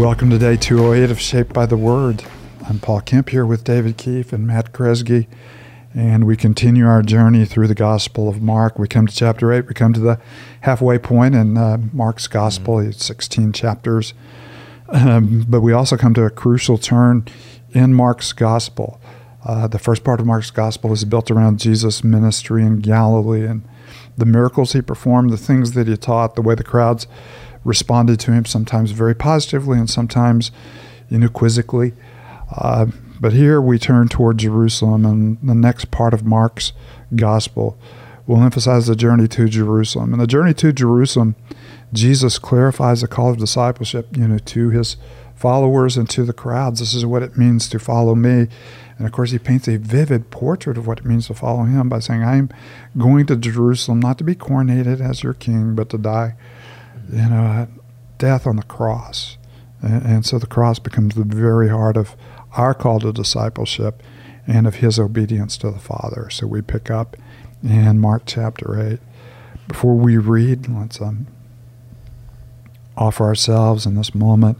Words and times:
Welcome 0.00 0.30
to 0.30 0.38
day 0.38 0.56
208 0.56 1.10
of 1.10 1.20
Shaped 1.20 1.52
by 1.52 1.66
the 1.66 1.76
Word. 1.76 2.24
I'm 2.66 2.78
Paul 2.78 3.02
Kemp 3.02 3.28
here 3.28 3.44
with 3.44 3.64
David 3.64 3.98
Keefe 3.98 4.32
and 4.32 4.46
Matt 4.46 4.72
Kresge, 4.72 5.26
and 5.94 6.26
we 6.26 6.38
continue 6.38 6.86
our 6.86 7.02
journey 7.02 7.44
through 7.44 7.66
the 7.66 7.74
Gospel 7.74 8.26
of 8.26 8.40
Mark. 8.40 8.78
We 8.78 8.88
come 8.88 9.06
to 9.06 9.14
chapter 9.14 9.52
8, 9.52 9.68
we 9.68 9.74
come 9.74 9.92
to 9.92 10.00
the 10.00 10.18
halfway 10.62 10.96
point 10.96 11.34
in 11.34 11.58
uh, 11.58 11.76
Mark's 11.92 12.28
Gospel, 12.28 12.76
mm-hmm. 12.76 12.88
it's 12.88 13.04
16 13.04 13.52
chapters. 13.52 14.14
Um, 14.88 15.44
but 15.46 15.60
we 15.60 15.74
also 15.74 15.98
come 15.98 16.14
to 16.14 16.24
a 16.24 16.30
crucial 16.30 16.78
turn 16.78 17.26
in 17.72 17.92
Mark's 17.92 18.32
Gospel. 18.32 18.98
Uh, 19.44 19.68
the 19.68 19.78
first 19.78 20.02
part 20.02 20.18
of 20.18 20.24
Mark's 20.24 20.50
Gospel 20.50 20.94
is 20.94 21.04
built 21.04 21.30
around 21.30 21.60
Jesus' 21.60 22.02
ministry 22.02 22.62
in 22.62 22.78
Galilee 22.78 23.44
and 23.44 23.68
the 24.16 24.24
miracles 24.24 24.72
he 24.72 24.80
performed, 24.80 25.30
the 25.30 25.36
things 25.36 25.72
that 25.72 25.88
he 25.88 25.96
taught, 25.98 26.36
the 26.36 26.42
way 26.42 26.54
the 26.54 26.64
crowds 26.64 27.06
responded 27.64 28.18
to 28.20 28.32
him, 28.32 28.44
sometimes 28.44 28.92
very 28.92 29.14
positively 29.14 29.78
and 29.78 29.88
sometimes 29.88 30.50
you 31.10 31.18
know, 31.18 31.28
quizzically. 31.28 31.92
Uh, 32.56 32.86
but 33.20 33.34
here 33.34 33.60
we 33.60 33.78
turn 33.78 34.08
toward 34.08 34.38
Jerusalem, 34.38 35.04
and 35.04 35.38
the 35.42 35.54
next 35.54 35.90
part 35.90 36.14
of 36.14 36.24
Mark's 36.24 36.72
gospel 37.14 37.76
will 38.26 38.42
emphasize 38.42 38.86
the 38.86 38.96
journey 38.96 39.28
to 39.28 39.48
Jerusalem. 39.48 40.12
And 40.12 40.22
the 40.22 40.26
journey 40.26 40.54
to 40.54 40.72
Jerusalem, 40.72 41.34
Jesus 41.92 42.38
clarifies 42.38 43.02
the 43.02 43.08
call 43.08 43.30
of 43.30 43.38
discipleship, 43.38 44.16
you 44.16 44.26
know, 44.26 44.38
to 44.38 44.70
his 44.70 44.96
followers 45.34 45.96
and 45.96 46.08
to 46.10 46.24
the 46.24 46.32
crowds. 46.32 46.80
This 46.80 46.94
is 46.94 47.04
what 47.04 47.22
it 47.22 47.36
means 47.36 47.68
to 47.70 47.78
follow 47.78 48.14
me. 48.14 48.46
And 48.96 49.06
of 49.06 49.12
course, 49.12 49.32
he 49.32 49.38
paints 49.38 49.66
a 49.66 49.78
vivid 49.78 50.30
portrait 50.30 50.78
of 50.78 50.86
what 50.86 50.98
it 50.98 51.04
means 51.04 51.26
to 51.26 51.34
follow 51.34 51.64
him 51.64 51.88
by 51.88 51.98
saying, 51.98 52.22
I 52.22 52.36
am 52.36 52.50
going 52.96 53.26
to 53.26 53.36
Jerusalem 53.36 54.00
not 54.00 54.18
to 54.18 54.24
be 54.24 54.34
coronated 54.34 55.00
as 55.00 55.22
your 55.22 55.34
king, 55.34 55.74
but 55.74 55.88
to 55.90 55.98
die 55.98 56.34
you 57.12 57.28
know, 57.28 57.68
death 58.18 58.46
on 58.46 58.56
the 58.56 58.62
cross. 58.62 59.36
And, 59.82 60.04
and 60.04 60.26
so 60.26 60.38
the 60.38 60.46
cross 60.46 60.78
becomes 60.78 61.14
the 61.14 61.24
very 61.24 61.68
heart 61.68 61.96
of 61.96 62.16
our 62.52 62.74
call 62.74 63.00
to 63.00 63.12
discipleship 63.12 64.02
and 64.46 64.66
of 64.66 64.76
his 64.76 64.98
obedience 64.98 65.56
to 65.58 65.70
the 65.70 65.78
Father. 65.78 66.28
So 66.30 66.46
we 66.46 66.62
pick 66.62 66.90
up 66.90 67.16
in 67.62 67.98
Mark 67.98 68.22
chapter 68.26 68.80
8. 68.80 68.98
Before 69.68 69.94
we 69.94 70.16
read, 70.16 70.68
let's 70.68 71.00
um, 71.00 71.26
offer 72.96 73.24
ourselves 73.24 73.86
in 73.86 73.94
this 73.94 74.14
moment 74.14 74.58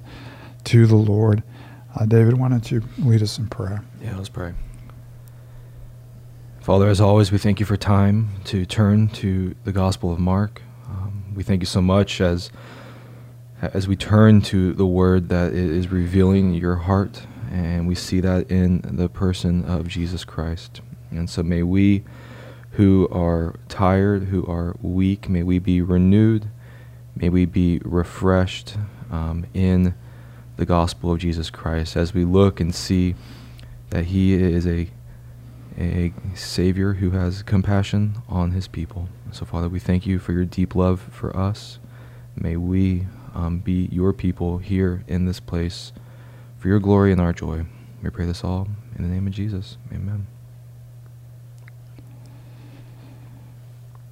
to 0.64 0.86
the 0.86 0.96
Lord. 0.96 1.42
Uh, 1.98 2.06
David, 2.06 2.38
why 2.38 2.48
don't 2.48 2.70
you 2.70 2.82
lead 2.98 3.22
us 3.22 3.38
in 3.38 3.48
prayer? 3.48 3.84
Yeah, 4.00 4.16
let's 4.16 4.28
pray. 4.28 4.54
Father, 6.60 6.88
as 6.88 7.00
always, 7.00 7.32
we 7.32 7.38
thank 7.38 7.58
you 7.58 7.66
for 7.66 7.76
time 7.76 8.28
to 8.44 8.64
turn 8.64 9.08
to 9.08 9.56
the 9.64 9.72
Gospel 9.72 10.12
of 10.12 10.20
Mark 10.20 10.62
we 11.34 11.42
thank 11.42 11.62
you 11.62 11.66
so 11.66 11.80
much 11.80 12.20
as 12.20 12.50
as 13.62 13.86
we 13.86 13.94
turn 13.94 14.40
to 14.40 14.72
the 14.72 14.86
word 14.86 15.28
that 15.28 15.52
is 15.52 15.88
revealing 15.88 16.54
your 16.54 16.76
heart 16.76 17.26
and 17.50 17.86
we 17.86 17.94
see 17.94 18.20
that 18.20 18.50
in 18.50 18.80
the 18.82 19.08
person 19.08 19.64
of 19.64 19.88
Jesus 19.88 20.24
Christ. 20.24 20.80
And 21.10 21.28
so 21.28 21.42
may 21.42 21.62
we 21.62 22.04
who 22.72 23.08
are 23.10 23.56
tired, 23.68 24.24
who 24.24 24.46
are 24.46 24.76
weak, 24.80 25.28
may 25.28 25.42
we 25.42 25.58
be 25.58 25.82
renewed, 25.82 26.48
may 27.16 27.28
we 27.28 27.44
be 27.44 27.80
refreshed 27.84 28.76
um, 29.10 29.44
in 29.52 29.94
the 30.56 30.64
gospel 30.64 31.12
of 31.12 31.18
Jesus 31.18 31.50
Christ 31.50 31.96
as 31.96 32.14
we 32.14 32.24
look 32.24 32.60
and 32.60 32.74
see 32.74 33.16
that 33.90 34.06
He 34.06 34.34
is 34.34 34.66
a, 34.66 34.88
a 35.76 36.12
Savior 36.34 36.94
who 36.94 37.10
has 37.10 37.42
compassion 37.42 38.22
on 38.28 38.52
His 38.52 38.68
people. 38.68 39.08
So, 39.32 39.44
Father, 39.44 39.68
we 39.68 39.78
thank 39.78 40.06
you 40.06 40.18
for 40.18 40.32
your 40.32 40.44
deep 40.44 40.74
love 40.74 41.00
for 41.10 41.36
us. 41.36 41.78
May 42.36 42.56
we 42.56 43.06
um, 43.34 43.58
be 43.58 43.88
your 43.92 44.12
people 44.12 44.58
here 44.58 45.04
in 45.06 45.26
this 45.26 45.40
place 45.40 45.92
for 46.58 46.68
your 46.68 46.80
glory 46.80 47.12
and 47.12 47.20
our 47.20 47.32
joy. 47.32 47.64
We 48.02 48.10
pray 48.10 48.26
this 48.26 48.44
all 48.44 48.68
in 48.96 49.02
the 49.02 49.12
name 49.12 49.26
of 49.26 49.32
Jesus. 49.32 49.76
Amen. 49.92 50.26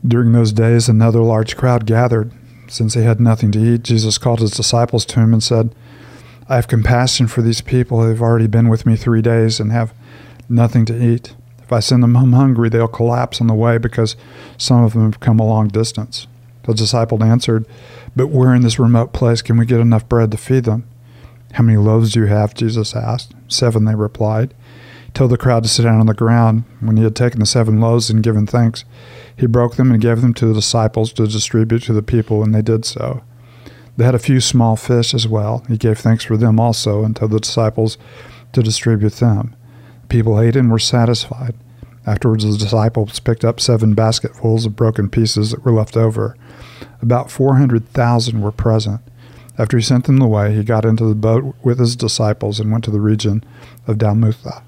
During 0.06 0.32
those 0.32 0.52
days, 0.52 0.88
another 0.88 1.20
large 1.20 1.56
crowd 1.56 1.84
gathered. 1.86 2.32
Since 2.68 2.94
they 2.94 3.02
had 3.02 3.20
nothing 3.20 3.50
to 3.52 3.58
eat, 3.58 3.82
Jesus 3.82 4.18
called 4.18 4.40
his 4.40 4.52
disciples 4.52 5.04
to 5.06 5.20
him 5.20 5.32
and 5.32 5.42
said, 5.42 5.74
I 6.48 6.56
have 6.56 6.68
compassion 6.68 7.26
for 7.26 7.42
these 7.42 7.60
people. 7.60 8.00
They've 8.00 8.22
already 8.22 8.46
been 8.46 8.68
with 8.68 8.86
me 8.86 8.96
three 8.96 9.22
days 9.22 9.58
and 9.58 9.72
have 9.72 9.92
nothing 10.48 10.84
to 10.86 11.02
eat. 11.02 11.34
If 11.68 11.72
I 11.74 11.80
send 11.80 12.02
them 12.02 12.14
home 12.14 12.32
hungry, 12.32 12.70
they'll 12.70 12.88
collapse 12.88 13.42
on 13.42 13.46
the 13.46 13.52
way 13.52 13.76
because 13.76 14.16
some 14.56 14.82
of 14.84 14.94
them 14.94 15.02
have 15.02 15.20
come 15.20 15.38
a 15.38 15.46
long 15.46 15.68
distance. 15.68 16.26
The 16.62 16.72
disciple 16.72 17.22
answered, 17.22 17.66
But 18.16 18.28
where 18.28 18.54
in 18.54 18.62
this 18.62 18.78
remote 18.78 19.12
place 19.12 19.42
can 19.42 19.58
we 19.58 19.66
get 19.66 19.78
enough 19.78 20.08
bread 20.08 20.30
to 20.30 20.38
feed 20.38 20.64
them? 20.64 20.88
How 21.52 21.62
many 21.62 21.76
loaves 21.76 22.14
do 22.14 22.20
you 22.20 22.26
have? 22.26 22.54
Jesus 22.54 22.96
asked. 22.96 23.34
Seven, 23.48 23.84
they 23.84 23.94
replied. 23.94 24.54
He 25.04 25.12
told 25.12 25.30
the 25.30 25.36
crowd 25.36 25.62
to 25.64 25.68
sit 25.68 25.82
down 25.82 26.00
on 26.00 26.06
the 26.06 26.14
ground. 26.14 26.64
When 26.80 26.96
he 26.96 27.04
had 27.04 27.14
taken 27.14 27.38
the 27.38 27.44
seven 27.44 27.82
loaves 27.82 28.08
and 28.08 28.22
given 28.22 28.46
thanks, 28.46 28.86
he 29.36 29.44
broke 29.44 29.76
them 29.76 29.92
and 29.92 30.00
gave 30.00 30.22
them 30.22 30.32
to 30.32 30.46
the 30.46 30.54
disciples 30.54 31.12
to 31.12 31.26
distribute 31.26 31.82
to 31.82 31.92
the 31.92 32.02
people, 32.02 32.42
and 32.42 32.54
they 32.54 32.62
did 32.62 32.86
so. 32.86 33.22
They 33.98 34.06
had 34.06 34.14
a 34.14 34.18
few 34.18 34.40
small 34.40 34.76
fish 34.76 35.12
as 35.12 35.28
well. 35.28 35.66
He 35.68 35.76
gave 35.76 35.98
thanks 35.98 36.24
for 36.24 36.38
them 36.38 36.58
also 36.58 37.04
and 37.04 37.14
told 37.14 37.32
the 37.32 37.40
disciples 37.40 37.98
to 38.54 38.62
distribute 38.62 39.16
them. 39.16 39.54
People 40.08 40.40
ate 40.40 40.56
and 40.56 40.70
were 40.70 40.78
satisfied. 40.78 41.54
Afterwards, 42.06 42.44
the 42.44 42.56
disciples 42.56 43.20
picked 43.20 43.44
up 43.44 43.60
seven 43.60 43.94
basketfuls 43.94 44.64
of 44.64 44.76
broken 44.76 45.10
pieces 45.10 45.50
that 45.50 45.64
were 45.64 45.72
left 45.72 45.96
over. 45.96 46.36
About 47.02 47.30
400,000 47.30 48.40
were 48.40 48.52
present. 48.52 49.00
After 49.58 49.76
he 49.76 49.82
sent 49.82 50.04
them 50.06 50.22
away, 50.22 50.54
he 50.54 50.62
got 50.62 50.84
into 50.84 51.04
the 51.04 51.14
boat 51.14 51.54
with 51.62 51.78
his 51.78 51.96
disciples 51.96 52.60
and 52.60 52.70
went 52.72 52.84
to 52.84 52.90
the 52.90 53.00
region 53.00 53.44
of 53.86 53.98
Dalmanutha. 53.98 54.62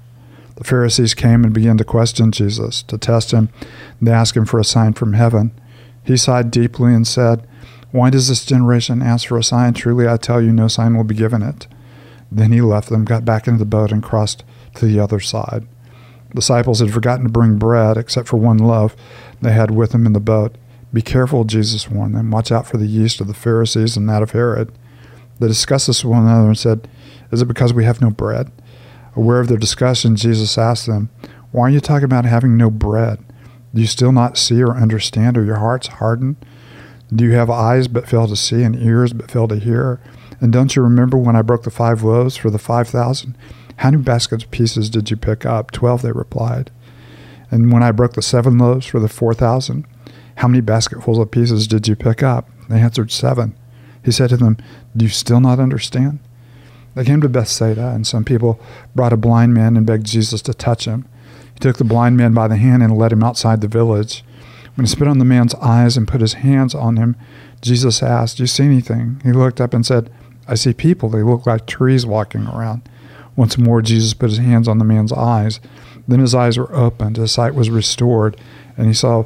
The 0.55 0.63
Pharisees 0.63 1.15
came 1.15 1.43
and 1.43 1.53
began 1.53 1.77
to 1.77 1.83
question 1.83 2.31
Jesus. 2.31 2.83
To 2.83 2.97
test 2.97 3.31
him, 3.31 3.49
they 3.99 4.11
asked 4.11 4.37
him 4.37 4.45
for 4.45 4.59
a 4.59 4.65
sign 4.65 4.93
from 4.93 5.13
heaven. 5.13 5.51
He 6.03 6.17
sighed 6.17 6.51
deeply 6.51 6.93
and 6.93 7.07
said, 7.07 7.47
Why 7.91 8.11
does 8.11 8.27
this 8.27 8.45
generation 8.45 9.01
ask 9.01 9.27
for 9.27 9.39
a 9.39 9.43
sign? 9.43 9.73
Truly, 9.73 10.07
I 10.07 10.17
tell 10.17 10.41
you, 10.41 10.51
no 10.51 10.67
sign 10.67 10.95
will 10.95 11.03
be 11.03 11.15
given 11.15 11.41
it. 11.41 11.65
Then 12.31 12.51
he 12.51 12.61
left 12.61 12.89
them, 12.89 13.05
got 13.05 13.25
back 13.25 13.47
into 13.47 13.59
the 13.59 13.65
boat, 13.65 13.91
and 13.91 14.03
crossed 14.03 14.43
to 14.75 14.85
the 14.85 14.99
other 14.99 15.19
side. 15.19 15.67
The 16.29 16.35
disciples 16.35 16.79
had 16.79 16.91
forgotten 16.93 17.25
to 17.25 17.31
bring 17.31 17.57
bread 17.57 17.97
except 17.97 18.27
for 18.27 18.37
one 18.37 18.57
loaf 18.57 18.95
they 19.41 19.51
had 19.51 19.71
with 19.71 19.91
them 19.91 20.05
in 20.05 20.13
the 20.13 20.19
boat. 20.19 20.55
Be 20.93 21.01
careful, 21.01 21.45
Jesus 21.45 21.89
warned 21.89 22.15
them. 22.15 22.31
Watch 22.31 22.51
out 22.51 22.67
for 22.67 22.77
the 22.77 22.85
yeast 22.85 23.21
of 23.21 23.27
the 23.27 23.33
Pharisees 23.33 23.95
and 23.95 24.09
that 24.09 24.23
of 24.23 24.31
Herod. 24.31 24.71
They 25.39 25.47
discussed 25.47 25.87
this 25.87 26.03
with 26.03 26.11
one 26.11 26.23
another 26.23 26.47
and 26.47 26.57
said, 26.57 26.87
Is 27.31 27.41
it 27.41 27.47
because 27.47 27.73
we 27.73 27.85
have 27.85 28.01
no 28.01 28.09
bread? 28.09 28.51
Aware 29.15 29.39
of 29.39 29.47
their 29.47 29.57
discussion, 29.57 30.15
Jesus 30.15 30.57
asked 30.57 30.85
them, 30.85 31.09
Why 31.51 31.67
are 31.67 31.69
you 31.69 31.79
talking 31.79 32.05
about 32.05 32.25
having 32.25 32.57
no 32.57 32.69
bread? 32.69 33.19
Do 33.73 33.81
you 33.81 33.87
still 33.87 34.11
not 34.11 34.37
see 34.37 34.61
or 34.61 34.75
understand, 34.75 35.37
or 35.37 35.43
your 35.43 35.57
hearts 35.57 35.87
hardened? 35.87 36.37
Do 37.13 37.25
you 37.25 37.31
have 37.31 37.49
eyes 37.49 37.87
but 37.87 38.07
fail 38.07 38.27
to 38.27 38.35
see, 38.35 38.63
and 38.63 38.75
ears 38.75 39.13
but 39.13 39.31
fail 39.31 39.47
to 39.47 39.57
hear? 39.57 39.99
And 40.39 40.53
don't 40.53 40.75
you 40.75 40.81
remember 40.81 41.17
when 41.17 41.35
I 41.35 41.41
broke 41.41 41.63
the 41.63 41.71
five 41.71 42.03
loaves 42.03 42.37
for 42.37 42.49
the 42.49 42.59
five 42.59 42.87
thousand? 42.87 43.37
How 43.81 43.89
many 43.89 44.03
baskets 44.03 44.43
of 44.43 44.51
pieces 44.51 44.91
did 44.91 45.09
you 45.09 45.17
pick 45.17 45.43
up? 45.43 45.71
Twelve, 45.71 46.03
they 46.03 46.11
replied. 46.11 46.69
And 47.49 47.73
when 47.73 47.81
I 47.81 47.91
broke 47.91 48.13
the 48.13 48.21
seven 48.21 48.59
loaves 48.59 48.85
for 48.85 48.99
the 48.99 49.09
four 49.09 49.33
thousand, 49.33 49.87
how 50.35 50.47
many 50.47 50.61
basketfuls 50.61 51.17
of 51.17 51.31
pieces 51.31 51.65
did 51.65 51.87
you 51.87 51.95
pick 51.95 52.21
up? 52.21 52.47
They 52.69 52.79
answered, 52.79 53.11
Seven. 53.11 53.57
He 54.05 54.11
said 54.11 54.29
to 54.29 54.37
them, 54.37 54.57
Do 54.95 55.05
you 55.05 55.09
still 55.09 55.39
not 55.39 55.59
understand? 55.59 56.19
They 56.93 57.03
came 57.03 57.21
to 57.21 57.29
Bethsaida, 57.29 57.89
and 57.89 58.05
some 58.05 58.23
people 58.23 58.59
brought 58.93 59.13
a 59.13 59.17
blind 59.17 59.55
man 59.55 59.75
and 59.75 59.83
begged 59.83 60.05
Jesus 60.05 60.43
to 60.43 60.53
touch 60.53 60.85
him. 60.85 61.07
He 61.55 61.59
took 61.59 61.77
the 61.77 61.83
blind 61.83 62.17
man 62.17 62.35
by 62.35 62.47
the 62.47 62.57
hand 62.57 62.83
and 62.83 62.95
led 62.95 63.11
him 63.11 63.23
outside 63.23 63.61
the 63.61 63.67
village. 63.67 64.23
When 64.75 64.85
he 64.85 64.91
spit 64.91 65.07
on 65.07 65.17
the 65.17 65.25
man's 65.25 65.55
eyes 65.55 65.97
and 65.97 66.07
put 66.07 66.21
his 66.21 66.33
hands 66.33 66.75
on 66.75 66.97
him, 66.97 67.15
Jesus 67.61 68.03
asked, 68.03 68.37
Do 68.37 68.43
you 68.43 68.47
see 68.47 68.63
anything? 68.65 69.21
He 69.23 69.31
looked 69.31 69.59
up 69.59 69.73
and 69.73 69.83
said, 69.83 70.11
I 70.47 70.53
see 70.53 70.71
people. 70.71 71.09
They 71.09 71.23
look 71.23 71.47
like 71.47 71.65
trees 71.65 72.05
walking 72.05 72.45
around. 72.45 72.83
Once 73.41 73.57
more, 73.57 73.81
Jesus 73.81 74.13
put 74.13 74.29
his 74.29 74.37
hands 74.37 74.67
on 74.67 74.77
the 74.77 74.85
man's 74.85 75.11
eyes. 75.11 75.59
Then 76.07 76.19
his 76.19 76.35
eyes 76.35 76.59
were 76.59 76.71
opened, 76.75 77.17
his 77.17 77.31
sight 77.31 77.55
was 77.55 77.71
restored, 77.71 78.39
and 78.77 78.85
he 78.85 78.93
saw 78.93 79.23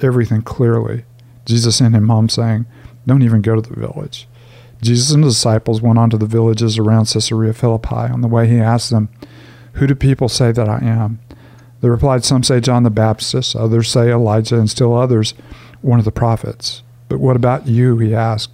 everything 0.00 0.40
clearly. 0.40 1.04
Jesus 1.44 1.76
sent 1.76 1.94
him 1.94 2.08
home, 2.08 2.30
saying, 2.30 2.64
Don't 3.06 3.22
even 3.22 3.42
go 3.42 3.60
to 3.60 3.60
the 3.60 3.78
village. 3.78 4.26
Jesus 4.80 5.10
and 5.10 5.22
his 5.22 5.34
disciples 5.34 5.82
went 5.82 5.98
on 5.98 6.08
to 6.08 6.16
the 6.16 6.24
villages 6.24 6.78
around 6.78 7.10
Caesarea 7.10 7.52
Philippi. 7.52 7.94
On 7.94 8.22
the 8.22 8.26
way, 8.26 8.48
he 8.48 8.58
asked 8.58 8.88
them, 8.88 9.10
Who 9.74 9.86
do 9.86 9.94
people 9.94 10.30
say 10.30 10.50
that 10.50 10.66
I 10.66 10.78
am? 10.78 11.20
They 11.82 11.90
replied, 11.90 12.24
Some 12.24 12.44
say 12.44 12.60
John 12.60 12.84
the 12.84 12.90
Baptist, 12.90 13.54
others 13.54 13.90
say 13.90 14.10
Elijah, 14.10 14.58
and 14.58 14.70
still 14.70 14.96
others, 14.96 15.34
one 15.82 15.98
of 15.98 16.06
the 16.06 16.10
prophets. 16.10 16.82
But 17.10 17.20
what 17.20 17.36
about 17.36 17.66
you? 17.66 17.98
He 17.98 18.14
asked, 18.14 18.50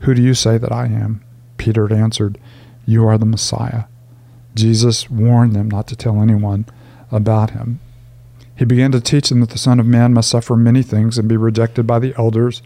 Who 0.00 0.12
do 0.12 0.20
you 0.20 0.34
say 0.34 0.58
that 0.58 0.72
I 0.72 0.86
am? 0.86 1.22
Peter 1.56 1.86
had 1.86 1.96
answered, 1.96 2.36
You 2.84 3.06
are 3.06 3.16
the 3.16 3.24
Messiah. 3.24 3.84
Jesus 4.54 5.10
warned 5.10 5.54
them 5.54 5.70
not 5.70 5.86
to 5.88 5.96
tell 5.96 6.20
anyone 6.20 6.66
about 7.10 7.50
him. 7.50 7.80
He 8.56 8.64
began 8.64 8.92
to 8.92 9.00
teach 9.00 9.30
them 9.30 9.40
that 9.40 9.50
the 9.50 9.58
Son 9.58 9.80
of 9.80 9.86
Man 9.86 10.12
must 10.12 10.28
suffer 10.28 10.54
many 10.54 10.82
things 10.82 11.16
and 11.16 11.28
be 11.28 11.36
rejected 11.36 11.86
by 11.86 11.98
the 11.98 12.14
elders, 12.18 12.60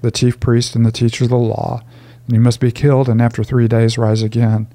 the 0.00 0.10
chief 0.10 0.40
priests, 0.40 0.74
and 0.74 0.86
the 0.86 0.92
teachers 0.92 1.26
of 1.26 1.30
the 1.30 1.36
law, 1.36 1.82
and 2.26 2.34
he 2.34 2.38
must 2.38 2.60
be 2.60 2.72
killed 2.72 3.10
and 3.10 3.20
after 3.20 3.44
three 3.44 3.68
days 3.68 3.98
rise 3.98 4.22
again. 4.22 4.68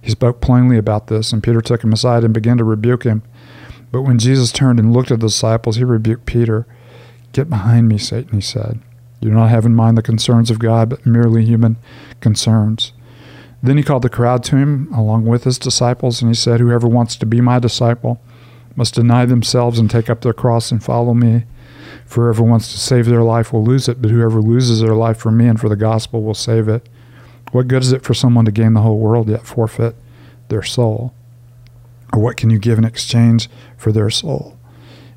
He 0.00 0.10
spoke 0.10 0.40
plainly 0.40 0.78
about 0.78 1.08
this, 1.08 1.30
and 1.30 1.42
Peter 1.42 1.60
took 1.60 1.84
him 1.84 1.92
aside 1.92 2.24
and 2.24 2.32
began 2.32 2.56
to 2.56 2.64
rebuke 2.64 3.04
him. 3.04 3.22
But 3.92 4.02
when 4.02 4.18
Jesus 4.18 4.50
turned 4.50 4.78
and 4.80 4.94
looked 4.94 5.10
at 5.10 5.20
the 5.20 5.26
disciples, 5.26 5.76
he 5.76 5.84
rebuked 5.84 6.24
Peter. 6.24 6.66
Get 7.32 7.50
behind 7.50 7.88
me, 7.88 7.98
Satan, 7.98 8.32
he 8.32 8.40
said. 8.40 8.80
You 9.20 9.28
do 9.28 9.34
not 9.34 9.50
have 9.50 9.66
in 9.66 9.74
mind 9.74 9.98
the 9.98 10.02
concerns 10.02 10.50
of 10.50 10.58
God, 10.58 10.88
but 10.88 11.04
merely 11.04 11.44
human 11.44 11.76
concerns. 12.20 12.93
Then 13.64 13.78
he 13.78 13.82
called 13.82 14.02
the 14.02 14.10
crowd 14.10 14.44
to 14.44 14.56
him, 14.56 14.92
along 14.92 15.24
with 15.24 15.44
his 15.44 15.58
disciples, 15.58 16.20
and 16.20 16.30
he 16.30 16.34
said, 16.34 16.60
Whoever 16.60 16.86
wants 16.86 17.16
to 17.16 17.24
be 17.24 17.40
my 17.40 17.58
disciple 17.58 18.20
must 18.76 18.94
deny 18.94 19.24
themselves 19.24 19.78
and 19.78 19.90
take 19.90 20.10
up 20.10 20.20
their 20.20 20.34
cross 20.34 20.70
and 20.70 20.84
follow 20.84 21.14
me. 21.14 21.44
For 22.04 22.24
whoever 22.24 22.42
wants 22.42 22.70
to 22.72 22.78
save 22.78 23.06
their 23.06 23.22
life 23.22 23.54
will 23.54 23.64
lose 23.64 23.88
it, 23.88 24.02
but 24.02 24.10
whoever 24.10 24.42
loses 24.42 24.80
their 24.80 24.94
life 24.94 25.16
for 25.16 25.30
me 25.30 25.46
and 25.46 25.58
for 25.58 25.70
the 25.70 25.76
gospel 25.76 26.22
will 26.22 26.34
save 26.34 26.68
it. 26.68 26.86
What 27.52 27.66
good 27.66 27.80
is 27.80 27.90
it 27.90 28.02
for 28.02 28.12
someone 28.12 28.44
to 28.44 28.52
gain 28.52 28.74
the 28.74 28.82
whole 28.82 28.98
world 28.98 29.30
yet 29.30 29.46
forfeit 29.46 29.96
their 30.48 30.62
soul? 30.62 31.14
Or 32.12 32.18
what 32.18 32.36
can 32.36 32.50
you 32.50 32.58
give 32.58 32.76
in 32.76 32.84
exchange 32.84 33.48
for 33.78 33.92
their 33.92 34.10
soul? 34.10 34.58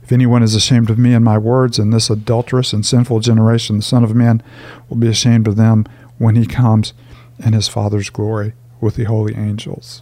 If 0.01 0.13
anyone 0.13 0.41
is 0.41 0.55
ashamed 0.55 0.89
of 0.89 0.97
me 0.97 1.13
and 1.13 1.25
my 1.25 1.38
words 1.38 1.79
in 1.79 1.89
this 1.89 2.09
adulterous 2.09 2.71
and 2.71 2.85
sinful 2.85 3.19
generation, 3.19 3.75
the 3.75 3.83
Son 3.83 4.05
of 4.05 4.15
Man 4.15 4.41
will 4.88 4.95
be 4.95 5.09
ashamed 5.09 5.50
of 5.50 5.57
them 5.57 5.85
when 6.17 6.38
he 6.38 6.45
comes 6.45 6.93
in 7.39 7.54
his 7.54 7.68
Father's 7.68 8.10
glory 8.10 8.54
with 8.81 8.95
the 8.95 9.06
holy 9.06 9.36
angels. 9.36 10.01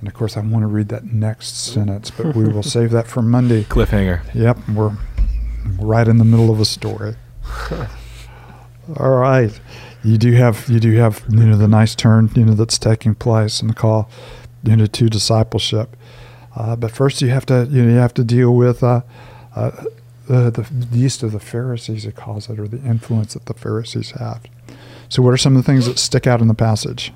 And 0.00 0.08
of 0.08 0.14
course, 0.14 0.36
I 0.36 0.40
want 0.40 0.62
to 0.62 0.66
read 0.66 0.88
that 0.88 1.04
next 1.04 1.56
sentence, 1.56 2.10
but 2.10 2.34
we 2.34 2.44
will 2.44 2.62
save 2.76 2.90
that 2.90 3.06
for 3.06 3.22
Monday. 3.22 3.64
Cliffhanger. 3.64 4.22
Yep, 4.34 4.68
we're 4.70 4.96
right 5.78 6.08
in 6.08 6.16
the 6.18 6.24
middle 6.24 6.50
of 6.50 6.58
a 6.58 6.64
story. 6.64 7.16
All 8.96 9.10
right, 9.10 9.58
you 10.02 10.16
do 10.16 10.32
have 10.32 10.68
you 10.68 10.80
do 10.80 10.92
have 10.96 11.22
you 11.28 11.44
know 11.44 11.56
the 11.56 11.68
nice 11.68 11.94
turn 11.94 12.30
you 12.34 12.44
know 12.44 12.54
that's 12.54 12.78
taking 12.78 13.14
place 13.14 13.60
and 13.60 13.70
the 13.70 13.74
call 13.74 14.10
you 14.64 14.74
know 14.74 14.86
to 14.86 15.08
discipleship, 15.08 15.96
uh, 16.56 16.76
but 16.76 16.90
first 16.90 17.20
you 17.20 17.28
have 17.28 17.44
to 17.46 17.68
you 17.70 17.84
know 17.84 17.92
you 17.92 17.98
have 17.98 18.14
to 18.14 18.24
deal 18.24 18.54
with 18.54 18.82
uh, 18.82 19.02
uh, 19.54 19.70
the 20.26 20.50
the 20.50 20.96
yeast 20.96 21.22
of 21.22 21.32
the 21.32 21.40
Pharisees 21.40 22.06
it 22.06 22.16
calls 22.16 22.48
it 22.48 22.58
or 22.58 22.66
the 22.66 22.78
influence 22.78 23.34
that 23.34 23.46
the 23.46 23.54
Pharisees 23.54 24.12
have. 24.12 24.42
So, 25.10 25.22
what 25.22 25.34
are 25.34 25.36
some 25.36 25.56
of 25.56 25.62
the 25.62 25.66
things 25.66 25.86
that 25.86 25.98
stick 25.98 26.26
out 26.26 26.40
in 26.40 26.48
the 26.48 26.54
passage? 26.54 27.12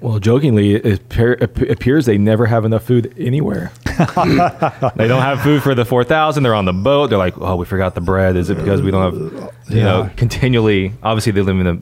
Well, 0.00 0.18
jokingly, 0.18 0.74
it 0.74 1.02
appears 1.18 2.06
they 2.06 2.18
never 2.18 2.46
have 2.46 2.64
enough 2.64 2.84
food 2.84 3.12
anywhere. 3.18 3.72
they 3.86 5.08
don't 5.08 5.22
have 5.22 5.40
food 5.40 5.62
for 5.62 5.74
the 5.74 5.84
4,000. 5.84 6.42
They're 6.42 6.54
on 6.54 6.66
the 6.66 6.72
boat. 6.72 7.08
They're 7.08 7.18
like, 7.18 7.38
oh, 7.38 7.56
we 7.56 7.64
forgot 7.64 7.94
the 7.94 8.00
bread. 8.00 8.36
Is 8.36 8.50
it 8.50 8.56
because 8.56 8.82
we 8.82 8.90
don't 8.90 9.14
have, 9.14 9.52
you 9.70 9.78
yeah. 9.78 9.84
know, 9.84 10.10
continually, 10.16 10.92
obviously 11.02 11.32
they 11.32 11.40
live 11.40 11.58
in 11.58 11.66
a 11.66 11.80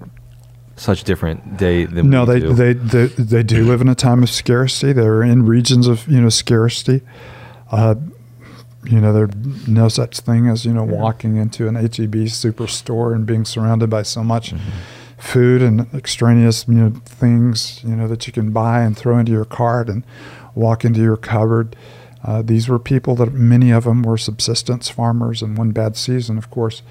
such 0.80 1.04
different 1.04 1.56
day 1.56 1.84
than 1.84 2.08
no, 2.08 2.24
they, 2.24 2.40
do. 2.40 2.54
they, 2.54 2.74
they, 2.74 3.06
they 3.06 3.42
do 3.42 3.64
live 3.64 3.80
in 3.80 3.88
a 3.88 3.94
time 3.94 4.22
of 4.22 4.30
scarcity. 4.30 4.92
They're 4.92 5.22
in 5.22 5.44
regions 5.44 5.88
of, 5.88 6.06
you 6.06 6.20
know, 6.20 6.28
scarcity. 6.28 7.02
Uh, 7.70 7.96
you 8.84 9.00
know, 9.00 9.12
there's 9.12 9.66
no 9.66 9.88
such 9.88 10.20
thing 10.20 10.46
as, 10.48 10.64
you 10.64 10.72
know, 10.72 10.84
walking 10.84 11.36
into 11.36 11.66
an 11.66 11.74
HEB 11.74 12.28
superstore 12.28 13.14
and 13.14 13.26
being 13.26 13.44
surrounded 13.44 13.90
by 13.90 14.02
so 14.02 14.22
much 14.22 14.54
mm-hmm 14.54 14.70
food 15.18 15.62
and 15.62 15.92
extraneous 15.94 16.66
you 16.68 16.74
know 16.74 16.90
things 17.04 17.80
you 17.84 17.96
know 17.96 18.06
that 18.06 18.26
you 18.26 18.32
can 18.32 18.52
buy 18.52 18.82
and 18.82 18.96
throw 18.96 19.18
into 19.18 19.32
your 19.32 19.46
cart 19.46 19.88
and 19.88 20.04
walk 20.54 20.84
into 20.84 21.00
your 21.00 21.16
cupboard. 21.16 21.76
Uh, 22.24 22.42
these 22.42 22.68
were 22.68 22.78
people 22.78 23.14
that 23.14 23.32
many 23.32 23.70
of 23.70 23.84
them 23.84 24.02
were 24.02 24.18
subsistence 24.18 24.88
farmers, 24.88 25.42
and 25.42 25.56
one 25.56 25.70
bad 25.70 25.96
season, 25.96 26.36
of 26.36 26.50
course, 26.50 26.82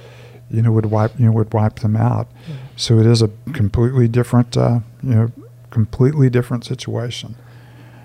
you 0.49 0.61
know 0.61 0.71
would 0.71 0.85
wipe 0.85 1.19
you 1.19 1.25
know 1.25 1.31
would 1.31 1.53
wipe 1.53 1.79
them 1.79 1.95
out. 1.95 2.29
Mm-hmm. 2.29 2.53
So 2.77 2.99
it 2.99 3.05
is 3.05 3.21
a 3.21 3.29
completely 3.53 4.07
different 4.07 4.55
uh, 4.55 4.79
you 5.03 5.15
know 5.15 5.31
completely 5.71 6.29
different 6.29 6.63
situation. 6.63 7.35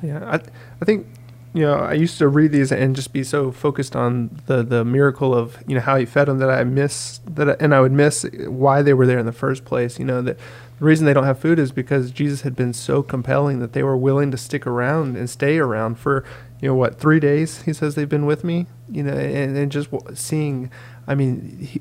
Yeah, 0.02 0.24
I 0.24 0.40
I 0.80 0.84
think 0.84 1.06
you 1.52 1.62
know, 1.62 1.74
I 1.74 1.94
used 1.94 2.18
to 2.18 2.28
read 2.28 2.52
these 2.52 2.70
and 2.70 2.94
just 2.94 3.12
be 3.12 3.24
so 3.24 3.50
focused 3.50 3.96
on 3.96 4.40
the 4.46 4.62
the 4.62 4.84
miracle 4.84 5.34
of 5.34 5.58
you 5.66 5.74
know 5.74 5.80
how 5.80 5.96
he 5.96 6.06
fed 6.06 6.28
them 6.28 6.38
that 6.38 6.50
I 6.50 6.62
miss 6.62 7.18
that, 7.26 7.48
I, 7.48 7.56
and 7.58 7.74
I 7.74 7.80
would 7.80 7.92
miss 7.92 8.24
why 8.46 8.82
they 8.82 8.94
were 8.94 9.06
there 9.06 9.18
in 9.18 9.26
the 9.26 9.32
first 9.32 9.64
place. 9.64 9.98
You 9.98 10.04
know 10.04 10.22
that 10.22 10.38
the 10.38 10.84
reason 10.84 11.06
they 11.06 11.12
don't 11.12 11.24
have 11.24 11.40
food 11.40 11.58
is 11.58 11.72
because 11.72 12.12
Jesus 12.12 12.42
had 12.42 12.54
been 12.54 12.72
so 12.72 13.02
compelling 13.02 13.58
that 13.58 13.72
they 13.72 13.82
were 13.82 13.96
willing 13.96 14.30
to 14.30 14.36
stick 14.36 14.66
around 14.66 15.16
and 15.16 15.28
stay 15.28 15.58
around 15.58 15.98
for 15.98 16.24
you 16.60 16.68
know 16.68 16.74
what 16.74 17.00
three 17.00 17.18
days. 17.18 17.62
He 17.62 17.72
says 17.72 17.96
they've 17.96 18.08
been 18.08 18.26
with 18.26 18.44
me. 18.44 18.66
You 18.88 19.02
know, 19.04 19.12
and, 19.12 19.56
and 19.56 19.72
just 19.72 19.88
seeing. 20.14 20.70
I 21.06 21.16
mean, 21.16 21.58
he, 21.58 21.80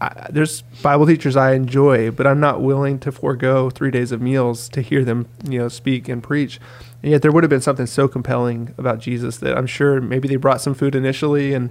I, 0.00 0.28
there's 0.30 0.62
Bible 0.82 1.06
teachers 1.06 1.36
I 1.36 1.54
enjoy, 1.54 2.10
but 2.10 2.26
I'm 2.26 2.40
not 2.40 2.60
willing 2.60 2.98
to 3.00 3.12
forego 3.12 3.70
three 3.70 3.90
days 3.90 4.12
of 4.12 4.20
meals 4.20 4.68
to 4.70 4.80
hear 4.80 5.04
them, 5.04 5.28
you 5.48 5.58
know, 5.58 5.68
speak 5.68 6.08
and 6.08 6.22
preach. 6.22 6.60
And 7.02 7.12
yet 7.12 7.22
there 7.22 7.32
would 7.32 7.44
have 7.44 7.50
been 7.50 7.60
something 7.60 7.86
so 7.86 8.08
compelling 8.08 8.74
about 8.78 8.98
Jesus 9.00 9.38
that 9.38 9.56
I'm 9.56 9.66
sure 9.66 10.00
maybe 10.00 10.28
they 10.28 10.36
brought 10.36 10.60
some 10.60 10.74
food 10.74 10.94
initially 10.94 11.52
and 11.52 11.70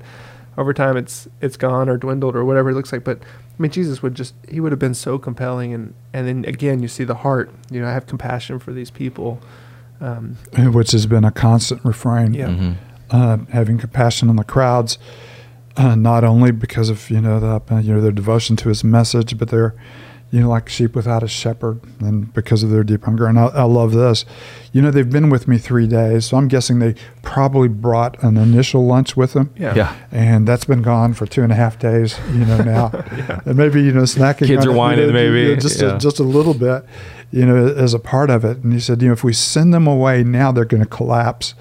over 0.57 0.73
time 0.73 0.97
it's 0.97 1.27
it's 1.39 1.55
gone 1.55 1.87
or 1.87 1.97
dwindled 1.97 2.35
or 2.35 2.43
whatever 2.43 2.71
it 2.71 2.73
looks 2.73 2.91
like. 2.91 3.03
But 3.03 3.19
I 3.21 3.61
mean 3.61 3.71
Jesus 3.71 4.01
would 4.01 4.15
just 4.15 4.33
he 4.49 4.59
would 4.59 4.71
have 4.71 4.79
been 4.79 4.93
so 4.93 5.17
compelling 5.17 5.73
and 5.73 5.93
and 6.13 6.27
then 6.27 6.45
again 6.45 6.81
you 6.81 6.87
see 6.87 7.03
the 7.03 7.15
heart. 7.15 7.51
You 7.69 7.81
know, 7.81 7.87
I 7.87 7.93
have 7.93 8.07
compassion 8.07 8.59
for 8.59 8.73
these 8.73 8.89
people. 8.89 9.39
Um, 9.99 10.37
Which 10.55 10.91
has 10.91 11.05
been 11.07 11.25
a 11.25 11.31
constant 11.31 11.83
refrain. 11.83 12.33
Yeah. 12.33 12.47
Mm-hmm. 12.47 12.71
Uh, 13.09 13.37
having 13.51 13.77
compassion 13.77 14.29
on 14.29 14.35
the 14.35 14.43
crowds, 14.43 14.99
uh, 15.77 15.95
not 15.95 16.23
only 16.23 16.51
because 16.51 16.89
of 16.89 17.09
you 17.09 17.21
know 17.21 17.39
the 17.39 17.73
uh, 17.73 17.79
you 17.79 17.93
know 17.93 18.01
their 18.01 18.11
devotion 18.11 18.55
to 18.57 18.69
his 18.69 18.83
message, 18.83 19.37
but 19.37 19.49
their 19.49 19.75
you 20.29 20.41
know, 20.41 20.49
like 20.49 20.67
sheep 20.67 20.93
without 20.93 21.23
a 21.23 21.27
shepherd, 21.27 21.79
and 22.01 22.33
because 22.33 22.61
of 22.61 22.69
their 22.69 22.83
deep 22.83 23.03
hunger. 23.03 23.27
And 23.27 23.39
I, 23.39 23.45
I, 23.45 23.63
love 23.63 23.93
this. 23.93 24.25
You 24.73 24.81
know, 24.81 24.91
they've 24.91 25.09
been 25.09 25.29
with 25.29 25.47
me 25.47 25.57
three 25.57 25.87
days, 25.87 26.25
so 26.25 26.37
I'm 26.37 26.49
guessing 26.49 26.79
they 26.79 26.95
probably 27.21 27.69
brought 27.69 28.21
an 28.21 28.35
initial 28.35 28.85
lunch 28.85 29.15
with 29.15 29.33
them. 29.33 29.53
Yeah. 29.57 29.73
yeah. 29.73 29.95
And 30.11 30.45
that's 30.45 30.65
been 30.65 30.81
gone 30.81 31.13
for 31.13 31.25
two 31.25 31.43
and 31.43 31.51
a 31.51 31.55
half 31.55 31.79
days, 31.79 32.19
you 32.31 32.43
know, 32.43 32.57
now. 32.57 32.91
yeah. 33.17 33.39
And 33.45 33.55
maybe, 33.55 33.81
you 33.81 33.93
know, 33.93 34.01
snacking. 34.01 34.47
Kids 34.47 34.65
are 34.65 34.73
whining, 34.73 35.05
you 35.05 35.07
know, 35.07 35.13
maybe. 35.13 35.41
You 35.43 35.55
know, 35.55 35.61
just, 35.61 35.81
yeah. 35.81 35.95
a, 35.95 35.99
just 35.99 36.19
a 36.19 36.23
little 36.23 36.53
bit, 36.53 36.83
you 37.31 37.45
know, 37.45 37.67
as 37.67 37.93
a 37.93 37.99
part 37.99 38.29
of 38.29 38.43
it. 38.43 38.57
And 38.57 38.73
he 38.73 38.81
said, 38.81 39.01
you 39.01 39.07
know, 39.07 39.13
if 39.13 39.23
we 39.23 39.31
send 39.31 39.73
them 39.73 39.87
away 39.87 40.25
now, 40.25 40.51
they're 40.51 40.65
going 40.65 40.83
to 40.83 40.89
collapse, 40.89 41.53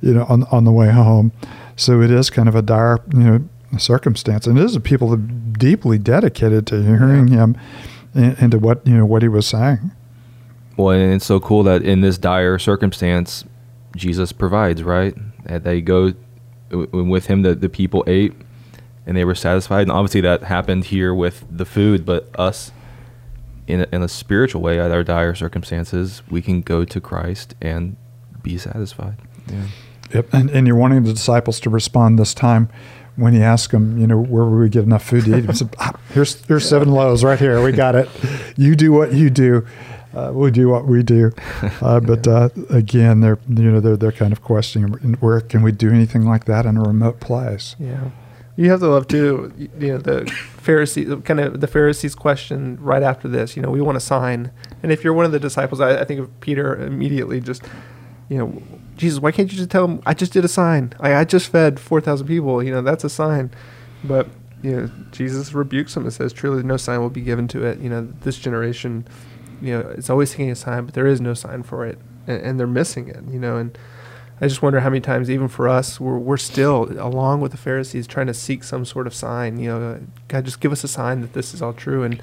you 0.00 0.14
know, 0.14 0.24
on, 0.28 0.44
on 0.44 0.62
the 0.62 0.72
way 0.72 0.92
home. 0.92 1.32
So 1.74 2.00
it 2.00 2.12
is 2.12 2.30
kind 2.30 2.48
of 2.48 2.54
a 2.54 2.62
dire, 2.62 3.00
you 3.12 3.24
know, 3.24 3.48
circumstance. 3.78 4.46
And 4.46 4.58
it 4.58 4.64
is 4.64 4.76
a 4.76 4.80
people 4.80 5.10
that 5.10 5.20
are 5.20 5.58
deeply 5.58 5.98
dedicated 5.98 6.66
to 6.68 6.82
hearing 6.82 7.28
him 7.28 7.56
and 8.14 8.50
to 8.52 8.58
what 8.58 8.86
you 8.86 8.96
know 8.96 9.06
what 9.06 9.22
he 9.22 9.28
was 9.28 9.46
saying. 9.46 9.90
Well, 10.76 10.90
and 10.90 11.14
it's 11.14 11.26
so 11.26 11.40
cool 11.40 11.62
that 11.64 11.82
in 11.82 12.00
this 12.00 12.18
dire 12.18 12.58
circumstance, 12.58 13.44
Jesus 13.96 14.32
provides, 14.32 14.82
right? 14.82 15.14
That 15.44 15.64
they 15.64 15.80
go 15.80 16.14
with 16.70 17.26
him. 17.26 17.42
The 17.42 17.54
the 17.54 17.68
people 17.68 18.04
ate, 18.06 18.32
and 19.06 19.16
they 19.16 19.24
were 19.24 19.34
satisfied. 19.34 19.82
And 19.82 19.92
obviously, 19.92 20.20
that 20.22 20.44
happened 20.44 20.86
here 20.86 21.14
with 21.14 21.44
the 21.50 21.64
food. 21.64 22.04
But 22.04 22.28
us, 22.38 22.72
in 23.66 23.80
a, 23.82 23.86
in 23.92 24.02
a 24.02 24.08
spiritual 24.08 24.62
way, 24.62 24.80
at 24.80 24.90
our 24.90 25.04
dire 25.04 25.34
circumstances, 25.34 26.22
we 26.28 26.42
can 26.42 26.60
go 26.60 26.84
to 26.84 27.00
Christ 27.00 27.54
and 27.60 27.96
be 28.42 28.58
satisfied. 28.58 29.16
Yeah. 29.48 29.66
Yep. 30.12 30.32
And, 30.32 30.50
and 30.50 30.66
you're 30.66 30.76
wanting 30.76 31.02
the 31.02 31.12
disciples 31.12 31.58
to 31.60 31.70
respond 31.70 32.18
this 32.18 32.34
time 32.34 32.68
when 33.16 33.32
he 33.32 33.42
asked 33.42 33.72
him, 33.72 33.98
you 33.98 34.06
know, 34.06 34.20
where 34.20 34.44
would 34.44 34.58
we 34.58 34.68
get 34.68 34.84
enough 34.84 35.04
food 35.04 35.24
to 35.26 35.36
eat? 35.36 35.44
He 35.44 35.52
said, 35.52 35.74
ah, 35.78 35.92
"Here's 36.10 36.44
here's 36.46 36.68
seven 36.68 36.90
loaves 36.90 37.22
right 37.22 37.38
here. 37.38 37.62
We 37.62 37.72
got 37.72 37.94
it. 37.94 38.08
You 38.56 38.74
do 38.74 38.92
what 38.92 39.12
you 39.12 39.30
do. 39.30 39.66
Uh, 40.14 40.30
we 40.32 40.50
do 40.50 40.68
what 40.68 40.86
we 40.86 41.02
do." 41.02 41.32
Uh, 41.80 42.00
but 42.08 42.26
uh, 42.26 42.48
again, 42.70 43.20
they're 43.20 43.38
you 43.48 43.70
know 43.70 43.80
they're 43.80 43.96
they're 43.96 44.12
kind 44.12 44.32
of 44.32 44.42
questioning 44.42 44.92
where 45.20 45.40
can 45.40 45.62
we 45.62 45.72
do 45.72 45.90
anything 45.90 46.24
like 46.24 46.46
that 46.46 46.66
in 46.66 46.76
a 46.76 46.82
remote 46.82 47.20
place? 47.20 47.76
Yeah, 47.78 48.10
you 48.56 48.70
have 48.70 48.80
to 48.80 48.88
love 48.88 49.06
too. 49.06 49.52
You 49.78 49.92
know 49.92 49.98
the 49.98 50.22
Pharisee 50.62 51.24
kind 51.24 51.40
of 51.40 51.60
the 51.60 51.68
Pharisees 51.68 52.14
question 52.14 52.78
right 52.80 53.02
after 53.02 53.28
this. 53.28 53.56
You 53.56 53.62
know, 53.62 53.70
we 53.70 53.80
want 53.80 53.96
a 53.96 54.00
sign, 54.00 54.50
and 54.82 54.90
if 54.90 55.04
you're 55.04 55.14
one 55.14 55.24
of 55.24 55.32
the 55.32 55.40
disciples, 55.40 55.80
I, 55.80 56.00
I 56.00 56.04
think 56.04 56.20
of 56.20 56.40
Peter 56.40 56.74
immediately 56.74 57.40
just 57.40 57.62
you 58.28 58.38
know 58.38 58.62
Jesus, 58.96 59.20
why 59.20 59.32
can't 59.32 59.50
you 59.50 59.58
just 59.58 59.70
tell 59.70 59.84
him, 59.86 60.02
I 60.06 60.14
just 60.14 60.32
did 60.32 60.44
a 60.44 60.48
sign. 60.48 60.92
I, 61.00 61.14
I 61.14 61.24
just 61.24 61.48
fed 61.48 61.80
4,000 61.80 62.26
people. 62.26 62.62
You 62.62 62.72
know, 62.72 62.82
that's 62.82 63.04
a 63.04 63.08
sign. 63.08 63.50
But, 64.04 64.28
you 64.62 64.72
know, 64.72 64.90
Jesus 65.10 65.52
rebukes 65.52 65.94
them 65.94 66.04
and 66.04 66.12
says, 66.12 66.32
truly 66.32 66.62
no 66.62 66.76
sign 66.76 67.00
will 67.00 67.10
be 67.10 67.20
given 67.20 67.48
to 67.48 67.64
it. 67.64 67.80
You 67.80 67.88
know, 67.88 68.08
this 68.22 68.38
generation, 68.38 69.06
you 69.60 69.76
know, 69.76 69.88
it's 69.90 70.10
always 70.10 70.30
seeking 70.30 70.50
a 70.50 70.54
sign, 70.54 70.84
but 70.84 70.94
there 70.94 71.06
is 71.06 71.20
no 71.20 71.34
sign 71.34 71.62
for 71.62 71.84
it. 71.84 71.98
And, 72.26 72.40
and 72.42 72.60
they're 72.60 72.66
missing 72.66 73.08
it, 73.08 73.22
you 73.30 73.38
know. 73.38 73.56
And 73.56 73.76
I 74.40 74.46
just 74.46 74.62
wonder 74.62 74.80
how 74.80 74.90
many 74.90 75.00
times, 75.00 75.28
even 75.28 75.48
for 75.48 75.68
us, 75.68 75.98
we're, 75.98 76.18
we're 76.18 76.36
still, 76.36 76.84
along 76.98 77.40
with 77.40 77.50
the 77.50 77.58
Pharisees, 77.58 78.06
trying 78.06 78.28
to 78.28 78.34
seek 78.34 78.62
some 78.62 78.84
sort 78.84 79.06
of 79.06 79.14
sign. 79.14 79.58
You 79.58 79.70
know, 79.70 80.00
God, 80.28 80.44
just 80.44 80.60
give 80.60 80.72
us 80.72 80.84
a 80.84 80.88
sign 80.88 81.20
that 81.22 81.32
this 81.32 81.52
is 81.52 81.60
all 81.60 81.72
true. 81.72 82.04
And 82.04 82.22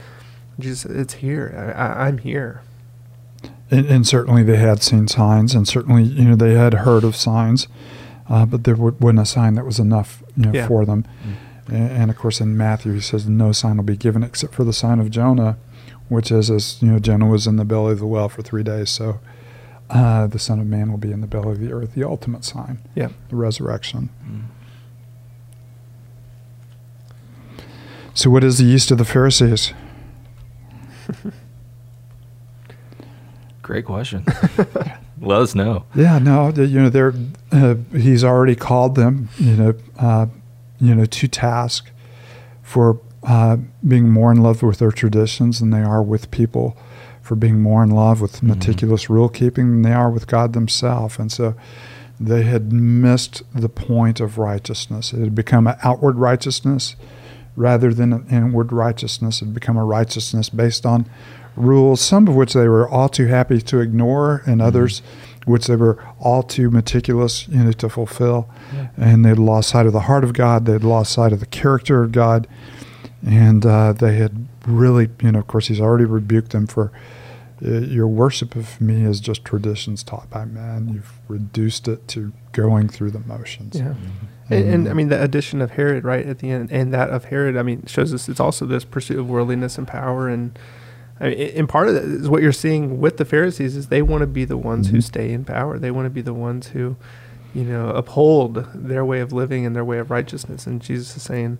Jesus, 0.57 0.85
it's 0.85 1.15
here. 1.15 1.73
I, 1.75 1.81
I, 1.81 2.07
I'm 2.07 2.19
here 2.19 2.61
and, 3.71 3.85
and, 3.87 4.07
certainly 4.07 4.43
they 4.43 4.57
had 4.57 4.83
seen 4.83 5.07
signs, 5.07 5.55
and 5.55 5.67
certainly 5.67 6.03
you 6.03 6.25
know 6.25 6.35
they 6.35 6.53
had 6.53 6.73
heard 6.73 7.03
of 7.03 7.15
signs, 7.15 7.67
uh, 8.29 8.45
but 8.45 8.65
there 8.65 8.75
wasn't 8.75 9.19
a 9.19 9.25
sign 9.25 9.55
that 9.55 9.65
was 9.65 9.79
enough 9.79 10.21
you 10.35 10.45
know, 10.45 10.51
yeah. 10.53 10.67
for 10.67 10.85
them. 10.85 11.05
Mm. 11.25 11.35
And, 11.67 11.91
and, 11.91 12.11
of 12.11 12.17
course, 12.17 12.41
in 12.41 12.57
Matthew 12.57 12.93
he 12.93 13.01
says, 13.01 13.27
"No 13.27 13.51
sign 13.51 13.77
will 13.77 13.83
be 13.83 13.97
given 13.97 14.23
except 14.23 14.53
for 14.53 14.63
the 14.63 14.73
sign 14.73 14.99
of 14.99 15.09
Jonah." 15.09 15.57
which 16.11 16.29
is 16.29 16.51
as 16.51 16.81
you 16.81 16.91
know, 16.91 16.99
Jonah 16.99 17.25
was 17.25 17.47
in 17.47 17.55
the 17.55 17.63
belly 17.63 17.93
of 17.93 17.99
the 17.99 18.05
well 18.05 18.27
for 18.27 18.41
three 18.41 18.63
days. 18.63 18.89
So 18.89 19.21
uh, 19.89 20.27
the 20.27 20.39
Son 20.39 20.59
of 20.59 20.67
Man 20.67 20.91
will 20.91 20.97
be 20.97 21.11
in 21.11 21.21
the 21.21 21.27
belly 21.27 21.51
of 21.51 21.59
the 21.61 21.71
earth, 21.71 21.95
the 21.95 22.03
ultimate 22.03 22.43
sign, 22.43 22.79
Yeah. 22.95 23.09
the 23.29 23.37
resurrection. 23.37 24.09
Mm. 24.25 24.43
So, 28.13 28.29
what 28.29 28.43
is 28.43 28.57
the 28.57 28.65
yeast 28.65 28.91
of 28.91 28.97
the 28.97 29.05
Pharisees? 29.05 29.73
Great 33.61 33.85
question. 33.85 34.25
Let 35.21 35.41
us 35.41 35.53
know. 35.55 35.85
Yeah, 35.93 36.17
no, 36.19 36.49
you 36.49 36.81
know, 36.81 36.89
they're 36.89 37.13
uh, 37.51 37.75
he's 37.93 38.23
already 38.23 38.55
called 38.55 38.95
them, 38.95 39.29
you 39.37 39.55
know, 39.55 39.73
uh, 39.99 40.25
you 40.79 40.95
know, 40.95 41.05
to 41.05 41.27
task 41.27 41.91
for 42.63 42.99
uh, 43.23 43.57
being 43.87 44.09
more 44.09 44.31
in 44.31 44.41
love 44.41 44.63
with 44.63 44.79
their 44.79 44.91
traditions 44.91 45.59
than 45.59 45.69
they 45.69 45.81
are 45.83 46.01
with 46.01 46.31
people, 46.31 46.75
for 47.21 47.35
being 47.35 47.61
more 47.61 47.83
in 47.83 47.91
love 47.91 48.19
with 48.19 48.37
Mhm. 48.41 48.43
meticulous 48.43 49.09
rule 49.11 49.29
keeping 49.29 49.69
than 49.69 49.81
they 49.83 49.93
are 49.93 50.09
with 50.09 50.25
God 50.25 50.53
themselves, 50.53 51.19
and 51.19 51.31
so 51.31 51.53
they 52.19 52.41
had 52.43 52.71
missed 52.73 53.43
the 53.53 53.69
point 53.69 54.19
of 54.19 54.39
righteousness. 54.39 55.13
It 55.13 55.19
had 55.19 55.35
become 55.35 55.67
an 55.67 55.75
outward 55.83 56.17
righteousness 56.17 56.95
rather 57.55 57.93
than 57.93 58.11
an 58.13 58.25
inward 58.31 58.71
righteousness. 58.71 59.41
It 59.41 59.45
had 59.45 59.53
become 59.53 59.77
a 59.77 59.83
righteousness 59.85 60.49
based 60.49 60.85
on 60.85 61.05
rules, 61.61 62.01
some 62.01 62.27
of 62.27 62.35
which 62.35 62.53
they 62.53 62.67
were 62.67 62.89
all 62.89 63.09
too 63.09 63.27
happy 63.27 63.61
to 63.61 63.79
ignore, 63.79 64.43
and 64.45 64.61
others 64.61 65.01
which 65.45 65.67
they 65.67 65.75
were 65.75 65.97
all 66.19 66.43
too 66.43 66.69
meticulous, 66.69 67.47
you 67.47 67.63
know, 67.63 67.71
to 67.71 67.89
fulfill. 67.89 68.49
Yeah. 68.73 68.89
And 68.97 69.25
they'd 69.25 69.37
lost 69.37 69.69
sight 69.69 69.85
of 69.85 69.93
the 69.93 70.01
heart 70.01 70.23
of 70.23 70.33
God. 70.33 70.65
They'd 70.65 70.83
lost 70.83 71.11
sight 71.11 71.33
of 71.33 71.39
the 71.39 71.45
character 71.45 72.03
of 72.03 72.11
God, 72.11 72.47
and 73.25 73.65
uh, 73.65 73.93
they 73.93 74.17
had 74.17 74.47
really, 74.67 75.09
you 75.21 75.31
know, 75.31 75.39
of 75.39 75.47
course, 75.47 75.67
He's 75.67 75.81
already 75.81 76.05
rebuked 76.05 76.51
them 76.51 76.67
for. 76.67 76.91
Uh, 77.63 77.81
your 77.81 78.07
worship 78.07 78.55
of 78.55 78.81
me 78.81 79.05
is 79.05 79.19
just 79.19 79.45
traditions 79.45 80.01
taught 80.01 80.27
by 80.31 80.45
man. 80.45 80.89
You've 80.91 81.19
reduced 81.27 81.87
it 81.87 82.07
to 82.07 82.33
going 82.53 82.89
through 82.89 83.11
the 83.11 83.19
motions. 83.19 83.75
Yeah. 83.75 83.89
Mm-hmm. 83.89 84.53
And, 84.53 84.73
and. 84.73 84.89
I 84.89 84.93
mean, 84.93 85.09
the 85.09 85.21
addition 85.21 85.61
of 85.61 85.71
Herod 85.71 86.03
right 86.03 86.25
at 86.25 86.39
the 86.39 86.49
end, 86.49 86.71
and 86.71 86.91
that 86.91 87.11
of 87.11 87.25
Herod, 87.25 87.55
I 87.55 87.61
mean, 87.61 87.85
shows 87.85 88.15
us 88.15 88.27
it's 88.27 88.39
also 88.39 88.65
this 88.65 88.83
pursuit 88.83 89.19
of 89.19 89.29
worldliness 89.29 89.77
and 89.77 89.87
power. 89.87 90.27
And 90.27 90.57
I 91.21 91.29
mean, 91.29 91.51
and 91.55 91.69
part 91.69 91.87
of 91.87 91.93
that 91.93 92.03
is 92.03 92.27
what 92.27 92.41
you're 92.41 92.51
seeing 92.51 92.99
with 92.99 93.17
the 93.17 93.25
Pharisees 93.25 93.75
is 93.77 93.87
they 93.87 94.01
want 94.01 94.21
to 94.21 94.27
be 94.27 94.43
the 94.43 94.57
ones 94.57 94.89
who 94.89 94.97
Mhm. 94.97 95.03
stay 95.03 95.31
in 95.31 95.45
power. 95.45 95.77
They 95.77 95.91
want 95.91 96.07
to 96.07 96.09
be 96.09 96.21
the 96.21 96.33
ones 96.33 96.67
who, 96.69 96.95
you 97.53 97.63
know, 97.63 97.89
uphold 97.91 98.65
their 98.73 99.05
way 99.05 99.19
of 99.19 99.31
living 99.31 99.65
and 99.65 99.75
their 99.75 99.85
way 99.85 99.99
of 99.99 100.09
righteousness. 100.09 100.65
And 100.65 100.81
Jesus 100.81 101.15
is 101.15 101.23
saying, 101.23 101.59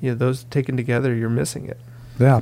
you 0.00 0.10
know, 0.10 0.14
those 0.14 0.44
taken 0.44 0.76
together, 0.76 1.14
you're 1.14 1.30
missing 1.30 1.66
it. 1.66 1.78
Yeah, 2.20 2.40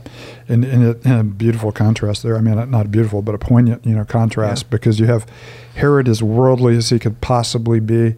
and, 0.49 0.65
and, 0.65 0.83
a, 0.85 0.97
and 1.05 1.21
a 1.21 1.25
beautiful 1.25 1.71
contrast 1.71 2.23
there. 2.23 2.37
I 2.37 2.41
mean, 2.41 2.71
not 2.71 2.91
beautiful, 2.91 3.21
but 3.23 3.35
a 3.35 3.39
poignant, 3.39 3.85
you 3.87 3.95
know, 3.95 4.05
contrast 4.05 4.65
Yeah. 4.65 4.69
because 4.71 4.99
you 4.99 5.07
have 5.07 5.27
Herod 5.75 6.09
as 6.09 6.23
worldly 6.23 6.77
as 6.77 6.89
he 6.89 6.99
could 6.99 7.21
possibly 7.21 7.79
be, 7.79 8.17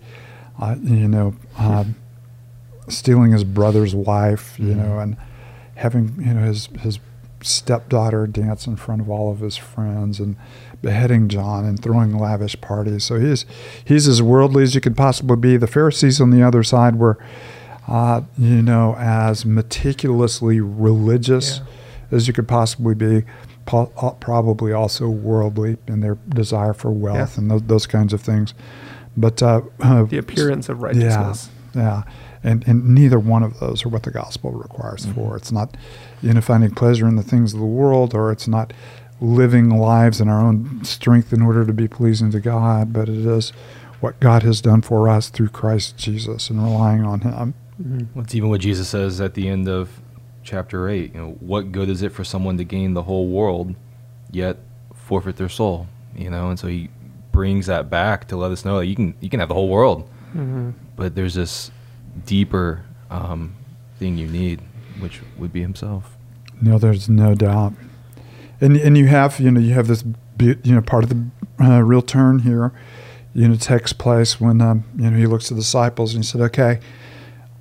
uh, 0.60 0.76
you 0.82 1.08
know, 1.08 1.34
um, 1.58 1.96
stealing 2.88 3.32
his 3.32 3.44
brother's 3.44 3.94
wife, 3.94 4.54
you 4.58 4.72
Mhm. 4.72 4.76
know, 4.76 4.98
and 5.00 5.16
having 5.74 6.14
you 6.18 6.32
know 6.34 6.40
his 6.42 6.68
his 6.80 6.98
stepdaughter 7.42 8.26
dance 8.26 8.66
in 8.66 8.76
front 8.76 9.00
of 9.00 9.08
all 9.10 9.30
of 9.30 9.40
his 9.40 9.56
friends 9.56 10.18
and 10.20 10.36
beheading 10.82 11.28
John 11.28 11.64
and 11.64 11.80
throwing 11.82 12.16
lavish 12.18 12.60
parties. 12.60 13.04
So 13.04 13.18
he's 13.18 13.44
he's 13.84 14.06
as 14.08 14.20
worldly 14.22 14.62
as 14.62 14.74
you 14.74 14.80
could 14.80 14.96
possibly 14.96 15.36
be. 15.36 15.56
The 15.56 15.66
Pharisees 15.66 16.20
on 16.20 16.30
the 16.30 16.42
other 16.42 16.62
side 16.62 16.96
were, 16.96 17.18
uh, 17.86 18.22
you 18.36 18.62
know, 18.62 18.94
as 18.98 19.44
meticulously 19.44 20.60
religious 20.60 21.60
as 22.10 22.26
you 22.26 22.32
could 22.32 22.48
possibly 22.48 22.94
be. 22.94 23.24
po- 23.66 23.92
uh, 23.96 24.10
Probably 24.12 24.72
also 24.72 25.08
worldly 25.08 25.76
in 25.86 26.00
their 26.00 26.16
desire 26.28 26.72
for 26.72 26.90
wealth 26.90 27.34
Yeah. 27.34 27.40
and 27.42 27.50
those, 27.50 27.62
those 27.64 27.86
kinds 27.86 28.12
of 28.14 28.20
things, 28.22 28.54
but 29.16 29.42
uh, 29.42 29.60
uh, 29.80 30.04
The 30.04 30.18
appearance 30.18 30.68
of 30.70 30.82
righteousness. 30.82 31.50
yeah, 31.74 32.02
and 32.44 32.66
and 32.66 32.88
neither 32.94 33.18
one 33.18 33.42
of 33.42 33.58
those 33.60 33.84
are 33.84 33.88
what 33.88 34.02
the 34.04 34.10
gospel 34.10 34.52
requires 34.52 35.06
Mhm. 35.06 35.14
for. 35.14 35.36
It's 35.36 35.52
not, 35.52 35.76
you 36.22 36.32
know, 36.32 36.40
finding 36.40 36.70
pleasure 36.70 37.06
in 37.08 37.16
the 37.16 37.22
things 37.22 37.52
of 37.54 37.60
the 37.60 37.66
world, 37.66 38.14
or 38.14 38.30
it's 38.32 38.48
not 38.48 38.72
living 39.20 39.70
lives 39.70 40.20
in 40.20 40.28
our 40.28 40.40
own 40.40 40.80
strength 40.84 41.32
in 41.32 41.42
order 41.42 41.64
to 41.66 41.72
be 41.72 41.88
pleasing 41.88 42.30
to 42.30 42.40
God, 42.40 42.92
but 42.92 43.08
it 43.08 43.26
is 43.26 43.52
what 44.00 44.20
God 44.20 44.44
has 44.44 44.60
done 44.60 44.80
for 44.80 45.08
us 45.08 45.28
through 45.28 45.48
Christ 45.48 45.96
Jesus 45.96 46.50
and 46.50 46.62
relying 46.62 47.02
on 47.02 47.20
Him. 47.22 47.54
Mhm. 47.82 48.06
It's 48.16 48.34
even 48.34 48.48
what 48.48 48.60
Jesus 48.60 48.88
says 48.88 49.20
at 49.20 49.34
the 49.34 49.48
end 49.48 49.68
of 49.68 49.88
chapter 50.44 50.88
8. 50.88 51.14
You 51.14 51.20
know, 51.20 51.36
what 51.40 51.72
good 51.72 51.88
is 51.88 52.02
it 52.02 52.12
for 52.12 52.22
someone 52.22 52.56
to 52.58 52.64
gain 52.64 52.94
the 52.94 53.02
whole 53.02 53.28
world 53.28 53.74
yet 54.30 54.58
forfeit 54.94 55.36
their 55.36 55.48
soul? 55.48 55.88
You 56.16 56.30
know, 56.30 56.50
and 56.50 56.58
so 56.58 56.68
he 56.68 56.88
brings 57.32 57.66
that 57.66 57.90
back 57.90 58.28
to 58.28 58.36
let 58.36 58.50
us 58.52 58.64
know 58.64 58.78
that 58.78 58.86
you 58.86 58.94
can 58.96 59.14
you 59.20 59.28
can 59.28 59.40
have 59.40 59.48
the 59.48 59.54
whole 59.54 59.68
world, 59.68 60.08
Mhm. 60.36 60.74
but 60.96 61.14
there's 61.16 61.34
this 61.34 61.70
deeper 62.24 62.84
um, 63.10 63.56
thing 63.98 64.18
you 64.18 64.26
need, 64.26 64.60
which 65.00 65.20
would 65.36 65.52
be 65.52 65.60
himself. 65.60 66.16
No, 66.60 66.78
there's 66.78 67.08
no 67.08 67.34
doubt. 67.34 67.74
And 68.60 68.76
and 68.76 68.98
you 68.98 69.06
have 69.06 69.38
you 69.38 69.50
know 69.50 69.60
you 69.60 69.74
have 69.74 69.86
this 69.86 70.02
be- 70.02 70.56
you 70.62 70.74
know 70.74 70.80
part 70.80 71.04
of 71.04 71.10
the 71.10 71.24
uh, 71.60 71.80
real 71.82 72.02
turn 72.02 72.40
here, 72.40 72.72
you 73.34 73.48
know 73.48 73.56
takes 73.56 73.92
place 73.92 74.40
when 74.40 74.60
um, 74.60 74.84
you 74.96 75.10
know 75.10 75.16
he 75.16 75.26
looks 75.26 75.48
to 75.48 75.54
the 75.54 75.60
disciples 75.60 76.14
and 76.14 76.24
he 76.24 76.28
said, 76.28 76.40
okay, 76.40 76.80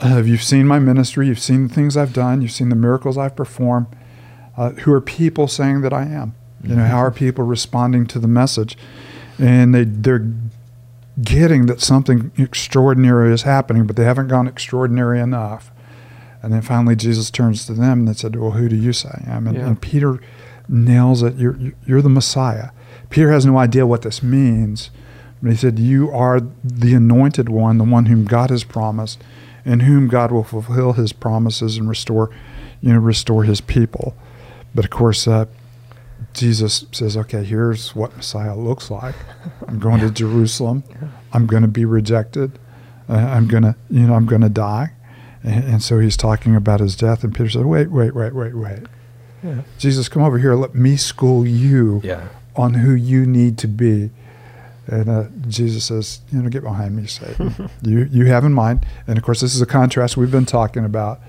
uh, 0.01 0.21
you've 0.23 0.43
seen 0.43 0.67
my 0.67 0.79
ministry, 0.79 1.27
you've 1.27 1.39
seen 1.39 1.67
the 1.67 1.73
things 1.73 1.95
I've 1.95 2.13
done, 2.13 2.41
you've 2.41 2.51
seen 2.51 2.69
the 2.69 2.75
miracles 2.75 3.17
I've 3.17 3.35
performed. 3.35 3.87
Uh, 4.55 4.71
who 4.71 4.91
are 4.91 5.01
people 5.01 5.47
saying 5.47 5.81
that 5.81 5.93
I 5.93 6.03
am? 6.03 6.33
You 6.63 6.75
know, 6.75 6.85
how 6.85 6.97
are 6.97 7.11
people 7.11 7.43
responding 7.45 8.07
to 8.07 8.19
the 8.19 8.27
message? 8.27 8.75
And 9.37 9.73
they 9.75 9.83
they're 9.83 10.25
getting 11.21 11.65
that 11.65 11.81
something 11.81 12.31
extraordinary 12.37 13.33
is 13.33 13.41
happening, 13.43 13.87
but 13.87 13.95
they 13.95 14.03
haven't 14.03 14.27
gone 14.27 14.47
extraordinary 14.47 15.19
enough. 15.19 15.71
And 16.43 16.53
then 16.53 16.61
finally, 16.61 16.95
Jesus 16.95 17.31
turns 17.31 17.65
to 17.65 17.73
them 17.73 18.05
and 18.07 18.15
said, 18.15 18.35
"Well, 18.35 18.51
who 18.51 18.69
do 18.69 18.75
you 18.75 18.93
say 18.93 19.23
I 19.27 19.31
am?" 19.35 19.47
And, 19.47 19.57
Yeah. 19.57 19.67
and 19.67 19.81
Peter 19.81 20.19
nails 20.69 21.23
it. 21.23 21.35
You're 21.35 21.57
you're 21.85 22.01
the 22.01 22.09
Messiah. 22.09 22.69
Peter 23.09 23.31
has 23.31 23.45
no 23.45 23.57
idea 23.57 23.87
what 23.87 24.03
this 24.03 24.21
means, 24.21 24.91
but 25.41 25.51
he 25.51 25.57
said, 25.57 25.79
"You 25.79 26.11
are 26.11 26.41
the 26.63 26.93
anointed 26.93 27.49
one, 27.49 27.77
the 27.77 27.83
one 27.83 28.05
whom 28.05 28.25
God 28.25 28.49
has 28.49 28.63
promised, 28.63 29.23
and 29.65 29.81
whom 29.83 30.07
God 30.07 30.31
will 30.31 30.43
fulfill 30.43 30.93
His 30.93 31.11
promises 31.13 31.77
and 31.77 31.89
restore, 31.89 32.29
you 32.81 32.93
know, 32.93 32.99
restore 32.99 33.43
His 33.43 33.59
people." 33.61 34.13
But 34.75 34.85
of 34.85 34.91
course, 34.91 35.27
uh, 35.27 35.45
Jesus 36.37 36.85
says, 36.91 37.17
"Okay, 37.17 37.43
here's 37.43 37.95
what 37.95 38.15
Messiah 38.15 38.55
looks 38.55 38.89
like. 38.91 39.15
I'm 39.67 39.79
going 39.79 39.99
to 40.01 40.11
Jerusalem. 40.11 40.83
I'm 41.33 41.47
going 41.47 41.63
to 41.63 41.67
be 41.67 41.83
rejected. 41.85 42.57
Uh, 43.09 43.13
I'm 43.13 43.47
going 43.47 43.63
to, 43.63 43.75
you 43.89 44.01
know, 44.07 44.13
I'm 44.13 44.25
going 44.25 44.41
to 44.41 44.49
die." 44.49 44.91
And, 45.43 45.63
and 45.65 45.83
so 45.83 45.99
he's 45.99 46.17
talking 46.17 46.55
about 46.55 46.79
his 46.79 46.95
death, 46.95 47.23
and 47.23 47.33
Peter 47.33 47.49
said, 47.49 47.65
"Wait, 47.65 47.89
wait, 47.91 48.13
wait, 48.15 48.33
wait, 48.33 48.53
wait. 48.55 48.79
Yeah. 49.43 49.61
Jesus, 49.77 50.09
come 50.09 50.23
over 50.23 50.37
here. 50.39 50.55
Let 50.55 50.75
me 50.75 50.95
school 50.97 51.45
you 51.45 52.01
Yeah. 52.03 52.27
on 52.55 52.75
who 52.75 52.91
you 52.93 53.25
need 53.25 53.57
to 53.59 53.67
be." 53.67 54.11
And 54.87 55.09
uh, 55.09 55.25
Jesus 55.47 55.85
says, 55.85 56.21
"You 56.31 56.41
know, 56.41 56.49
get 56.49 56.63
behind 56.63 56.95
me, 56.95 57.07
Satan. 57.07 57.69
you 57.81 58.07
you 58.11 58.25
have 58.27 58.45
in 58.45 58.53
mind, 58.53 58.85
and 59.07 59.17
of 59.17 59.23
course, 59.23 59.41
this 59.41 59.53
is 59.55 59.61
a 59.61 59.65
contrast 59.65 60.15
we've 60.17 60.31
been 60.31 60.45
talking 60.45 60.85
about. 60.85 61.19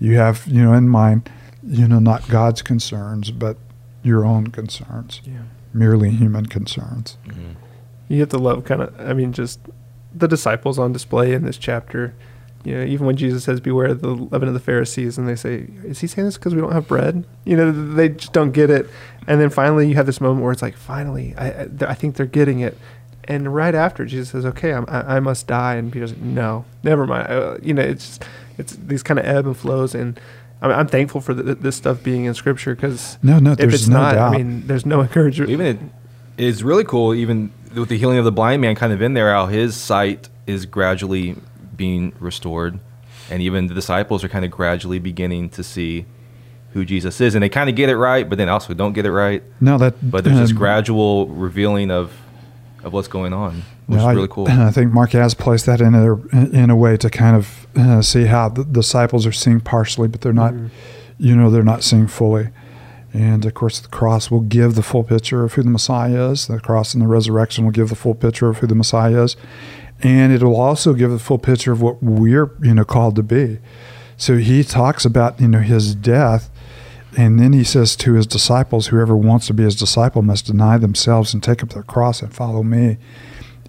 You 0.00 0.16
have, 0.16 0.46
you 0.46 0.62
know, 0.62 0.72
in 0.72 0.88
mind, 0.88 1.30
you 1.62 1.86
know, 1.86 1.98
not 2.00 2.26
God's 2.28 2.60
concerns, 2.62 3.30
but 3.30 3.56
your 4.04 4.24
own 4.24 4.48
concerns, 4.48 5.20
Yeah. 5.24 5.32
merely 5.72 6.10
human 6.10 6.46
concerns." 6.46 7.16
Mhm. 7.26 7.56
You 8.08 8.20
have 8.20 8.28
to 8.28 8.38
love 8.38 8.64
kind 8.64 8.82
of, 8.82 8.94
I 9.00 9.12
mean, 9.14 9.32
just 9.32 9.58
the 10.14 10.28
disciples 10.28 10.78
on 10.78 10.92
display 10.92 11.32
in 11.32 11.42
this 11.44 11.56
chapter. 11.56 12.14
You 12.64 12.76
know, 12.76 12.84
even 12.84 13.06
when 13.06 13.16
Jesus 13.16 13.44
says, 13.44 13.60
"Beware 13.60 13.88
of 13.88 14.00
the 14.00 14.08
leaven 14.08 14.46
of 14.48 14.54
the 14.54 14.60
Pharisees," 14.60 15.18
and 15.18 15.28
they 15.28 15.34
say, 15.36 15.66
"Is 15.84 16.00
he 16.00 16.06
saying 16.06 16.26
this 16.26 16.36
because 16.38 16.54
we 16.54 16.60
don't 16.62 16.72
have 16.72 16.86
bread?" 16.88 17.24
You 17.44 17.56
know, 17.58 17.70
they 17.72 18.10
just 18.10 18.32
don't 18.32 18.52
get 18.52 18.70
it. 18.70 18.88
And 19.26 19.38
then 19.40 19.50
finally, 19.50 19.86
you 19.88 19.94
have 19.96 20.06
this 20.06 20.20
moment 20.20 20.42
where 20.42 20.52
it's 20.52 20.62
like, 20.62 20.76
"Finally, 20.76 21.34
I, 21.36 21.46
I, 21.50 21.68
I 21.88 21.94
think 21.94 22.14
they're 22.16 22.24
getting 22.26 22.60
it." 22.60 22.78
And 23.26 23.54
right 23.54 23.74
after, 23.74 24.04
Jesus 24.06 24.30
says, 24.30 24.46
"Okay, 24.46 24.72
I'm, 24.72 24.84
I, 24.88 25.16
I 25.16 25.20
must 25.20 25.46
die," 25.46 25.74
and 25.74 25.90
Peter's 25.92 26.12
like, 26.12 26.22
"No, 26.22 26.64
never 26.82 27.06
mind." 27.06 27.26
Uh, 27.28 27.56
you 27.62 27.74
know, 27.74 27.82
it's 27.82 28.06
just, 28.18 28.24
it's 28.56 28.76
these 28.76 29.02
kind 29.02 29.18
of 29.18 29.26
ebb 29.26 29.46
and 29.46 29.56
flows, 29.56 29.94
and 29.94 30.18
I'm, 30.64 30.70
I'm 30.70 30.86
thankful 30.88 31.20
for 31.20 31.34
th 31.34 31.58
this 31.58 31.76
stuff 31.76 32.02
being 32.02 32.24
in 32.24 32.34
Scripture 32.34 32.74
because 32.74 33.18
No, 33.22 33.38
no, 33.38 33.52
if 33.52 33.58
there's 33.58 33.74
it's 33.74 33.88
no 33.88 33.98
not, 33.98 34.14
doubt. 34.14 34.34
I 34.34 34.38
mean, 34.38 34.66
there's 34.66 34.86
no 34.86 35.00
encouragement. 35.06 35.50
Even 35.50 35.92
it 36.36 36.44
is 36.44 36.64
really 36.64 36.84
cool, 36.84 37.14
even 37.14 37.52
with 37.74 37.88
the 37.88 37.98
healing 37.98 38.18
of 38.18 38.24
the 38.24 38.32
blind 38.32 38.62
man 38.62 38.74
kind 38.74 38.92
of 38.92 39.02
in 39.02 39.14
there, 39.14 39.32
how 39.32 39.46
his 39.46 39.76
sight 39.76 40.28
is 40.46 40.66
gradually 40.66 41.36
being 41.76 42.12
restored. 42.18 42.78
And 43.30 43.42
even 43.42 43.68
the 43.68 43.74
disciples 43.74 44.22
are 44.24 44.28
kind 44.28 44.44
of 44.44 44.50
gradually 44.50 44.98
beginning 44.98 45.48
to 45.50 45.62
see 45.62 46.04
who 46.72 46.84
Jesus 46.84 47.20
is. 47.20 47.34
And 47.34 47.42
they 47.42 47.48
kind 47.48 47.70
of 47.70 47.76
get 47.76 47.88
it 47.88 47.96
right, 47.96 48.28
but 48.28 48.36
then 48.36 48.48
also 48.48 48.74
don't 48.74 48.92
get 48.92 49.06
it 49.06 49.12
right. 49.12 49.42
no, 49.60 49.78
that. 49.78 49.94
But 50.02 50.24
there's 50.24 50.38
this 50.38 50.50
um, 50.50 50.56
gradual 50.56 51.28
revealing 51.28 51.90
of 51.90 52.12
of 52.82 52.92
what's 52.92 53.08
going 53.08 53.32
on, 53.32 53.62
which 53.86 53.98
is 53.98 54.04
I- 54.04 54.12
really 54.12 54.28
cool. 54.28 54.48
I 54.48 54.70
think 54.70 54.92
Mark 54.92 55.10
has 55.12 55.34
placed 55.34 55.66
that 55.66 55.80
in 55.80 55.94
a 55.94 56.14
in 56.54 56.70
a 56.70 56.76
way 56.76 56.96
to 56.96 57.10
kind 57.10 57.36
of 57.36 57.66
uh, 57.76 58.02
see 58.02 58.24
how 58.26 58.48
the 58.48 58.64
disciples 58.64 59.26
are 59.26 59.32
seeing 59.32 59.60
partially, 59.60 60.08
but 60.08 60.20
they're 60.20 60.32
not, 60.32 60.52
Mhm. 60.54 60.70
you 61.18 61.34
know, 61.36 61.50
they're 61.50 61.62
not 61.62 61.82
seeing 61.82 62.06
fully. 62.06 62.48
And 63.12 63.44
of 63.44 63.54
course, 63.54 63.78
the 63.78 63.88
cross 63.88 64.30
will 64.30 64.40
give 64.40 64.74
the 64.74 64.82
full 64.82 65.04
picture 65.04 65.44
of 65.44 65.52
who 65.52 65.62
the 65.62 65.70
Messiah 65.70 66.30
is. 66.32 66.46
The 66.48 66.58
cross 66.58 66.94
and 66.94 67.02
the 67.02 67.06
resurrection 67.06 67.64
will 67.64 67.70
give 67.72 67.88
the 67.90 67.94
full 67.94 68.14
picture 68.16 68.48
of 68.48 68.58
who 68.58 68.66
the 68.66 68.74
Messiah 68.74 69.22
is. 69.22 69.36
And 70.02 70.32
it 70.32 70.42
will 70.42 70.56
also 70.60 70.92
give 70.94 71.12
the 71.12 71.20
full 71.20 71.38
picture 71.38 71.70
of 71.70 71.80
what 71.80 72.02
we're, 72.02 72.50
you 72.60 72.74
know, 72.74 72.84
called 72.84 73.14
to 73.16 73.22
be. 73.22 73.58
So 74.16 74.36
he 74.38 74.64
talks 74.64 75.04
about, 75.04 75.40
you 75.40 75.46
know, 75.46 75.60
his 75.60 75.94
death. 75.94 76.50
And 77.16 77.38
then 77.38 77.52
he 77.52 77.62
says 77.62 77.94
to 77.96 78.14
his 78.14 78.26
disciples, 78.26 78.88
whoever 78.88 79.16
wants 79.16 79.46
to 79.46 79.54
be 79.54 79.62
his 79.62 79.76
disciple 79.76 80.20
must 80.22 80.46
deny 80.46 80.78
themselves 80.78 81.32
and 81.32 81.40
take 81.40 81.62
up 81.62 81.68
their 81.68 81.84
cross 81.84 82.20
and 82.20 82.34
follow 82.34 82.64
me. 82.64 82.98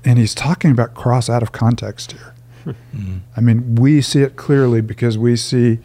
And 0.05 0.19
he's 0.19 0.35
talking 0.35 0.71
about 0.71 0.93
cross 0.93 1.29
out 1.29 1.41
of 1.41 1.51
context 1.51 2.11
here. 2.11 2.35
Mm. 2.95 3.21
I 3.35 3.41
mean, 3.41 3.75
we 3.75 4.01
see 4.01 4.21
it 4.21 4.35
clearly 4.35 4.81
because 4.81 5.17
we 5.17 5.35
see, 5.35 5.79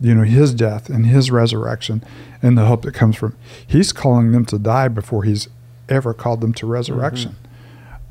you 0.00 0.14
know, 0.14 0.22
his 0.22 0.54
death 0.54 0.88
and 0.88 1.06
his 1.06 1.30
resurrection 1.30 2.02
and 2.42 2.56
the 2.56 2.66
hope 2.66 2.82
that 2.82 2.94
comes 2.94 3.16
from. 3.16 3.36
He's 3.66 3.92
calling 3.92 4.32
them 4.32 4.44
to 4.46 4.58
die 4.58 4.88
before 4.88 5.24
he's 5.24 5.48
ever 5.88 6.14
called 6.14 6.40
them 6.40 6.52
to 6.54 6.66
resurrection, 6.66 7.36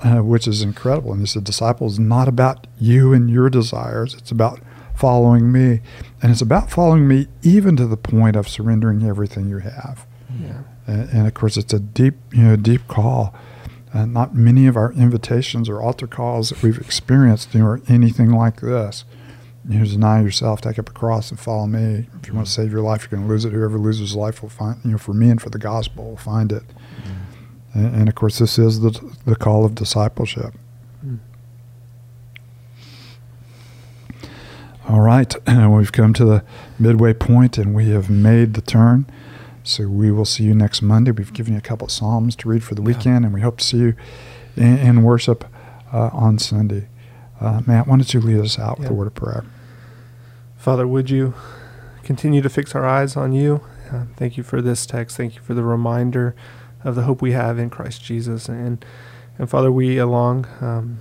uh, 0.01 0.19
which 0.19 0.47
is 0.47 0.61
incredible. 0.61 1.11
And 1.11 1.21
he 1.21 1.27
said, 1.27 1.43
"Disciples, 1.43 1.99
not 1.99 2.27
about 2.27 2.67
you 2.79 3.13
and 3.13 3.29
your 3.29 3.49
desires. 3.49 4.13
It's 4.13 4.31
about 4.31 4.61
following 4.93 5.51
me, 5.51 5.81
and 6.21 6.31
it's 6.31 6.41
about 6.41 6.69
following 6.71 7.07
me 7.07 7.27
even 7.41 7.75
to 7.75 7.85
the 7.85 7.97
point 7.97 8.35
of 8.35 8.47
surrendering 8.47 9.03
everything 9.03 9.49
you 9.49 9.59
have." 9.59 10.05
Yeah. 10.41 10.59
And, 10.87 11.09
and 11.09 11.27
of 11.27 11.33
course, 11.33 11.57
it's 11.57 11.73
a 11.73 11.79
deep, 11.79 12.15
you 12.31 12.43
know, 12.43 12.55
deep 12.55 12.87
call. 12.87 13.33
Uh, 13.95 14.05
not 14.05 14.35
many 14.35 14.67
of 14.67 14.75
our 14.75 14.91
invitations 14.91 15.69
or 15.69 15.81
altar 15.81 16.05
calls 16.05 16.49
that 16.49 16.61
we've 16.61 16.77
experienced 16.77 17.53
you 17.53 17.61
know, 17.61 17.67
are 17.67 17.81
anything 17.87 18.29
like 18.29 18.59
this. 18.59 19.05
You 19.69 19.79
know, 19.79 19.85
deny 19.85 20.21
yourself, 20.21 20.59
take 20.59 20.77
up 20.77 20.89
a 20.89 20.91
cross, 20.91 21.31
and 21.31 21.39
follow 21.39 21.65
me. 21.65 22.05
If 22.21 22.27
you 22.27 22.33
want 22.33 22.45
to 22.45 22.51
save 22.51 22.73
your 22.73 22.81
life, 22.81 23.03
you're 23.03 23.17
going 23.17 23.23
to 23.23 23.29
lose 23.29 23.45
it. 23.45 23.53
Whoever 23.53 23.77
loses 23.77 24.13
life 24.13 24.41
will 24.41 24.49
find, 24.49 24.77
you 24.83 24.91
know, 24.91 24.97
for 24.97 25.13
me 25.13 25.29
and 25.29 25.41
for 25.41 25.49
the 25.49 25.57
gospel 25.57 26.09
will 26.09 26.17
find 26.17 26.51
it. 26.51 26.63
And, 27.73 27.95
and 27.95 28.09
of 28.09 28.15
course, 28.15 28.37
this 28.39 28.57
is 28.57 28.81
the 28.81 28.91
the 29.25 29.35
call 29.35 29.65
of 29.65 29.75
discipleship. 29.75 30.53
Mm. 31.05 31.19
All 34.89 35.01
right, 35.01 35.35
we've 35.69 35.91
come 35.91 36.13
to 36.13 36.25
the 36.25 36.43
midway 36.79 37.13
point, 37.13 37.57
and 37.57 37.73
we 37.73 37.89
have 37.89 38.09
made 38.09 38.55
the 38.55 38.61
turn. 38.61 39.05
So 39.67 39.87
we 39.87 40.11
will 40.11 40.25
see 40.25 40.43
you 40.43 40.53
next 40.53 40.83
Monday. 40.83 41.09
We've 41.09 41.33
given 41.33 41.53
you 41.53 41.57
a 41.57 41.61
couple 41.61 41.85
of 41.85 41.91
psalms 41.91 42.35
to 42.37 42.47
read 42.47 42.63
for 42.63 42.75
the 42.75 42.83
Yeah. 42.83 42.85
weekend, 42.87 43.25
and 43.25 43.33
we 43.33 43.41
hope 43.41 43.57
to 43.57 43.63
see 43.63 43.77
you 43.77 43.95
in, 44.55 44.77
in 44.77 45.01
worship 45.03 45.43
uh, 45.91 46.11
on 46.13 46.37
Sunday. 46.37 46.87
Uh, 47.41 47.61
Matt, 47.65 47.87
why 47.87 47.97
don't 47.97 48.13
you 48.13 48.21
lead 48.21 48.39
us 48.39 48.59
out 48.59 48.77
with 48.79 48.89
a 48.91 48.93
word 48.93 49.07
of 49.07 49.15
prayer? 49.15 49.43
Father, 50.55 50.87
would 50.87 51.09
you 51.09 51.33
continue 52.03 52.43
to 52.43 52.49
fix 52.49 52.75
our 52.75 52.85
eyes 52.85 53.15
on 53.17 53.33
you? 53.33 53.61
Uh, 53.91 54.03
thank 54.15 54.37
you 54.37 54.43
for 54.43 54.61
this 54.61 54.85
text. 54.85 55.17
Thank 55.17 55.35
you 55.35 55.41
for 55.41 55.55
the 55.55 55.63
reminder 55.63 56.35
of 56.83 56.93
the 56.93 57.01
hope 57.03 57.21
we 57.21 57.31
have 57.31 57.57
in 57.57 57.69
Christ 57.71 58.03
Jesus. 58.03 58.47
And 58.47 58.85
and 59.39 59.49
Father, 59.49 59.71
we 59.71 59.97
along 59.97 60.45
um, 60.61 60.99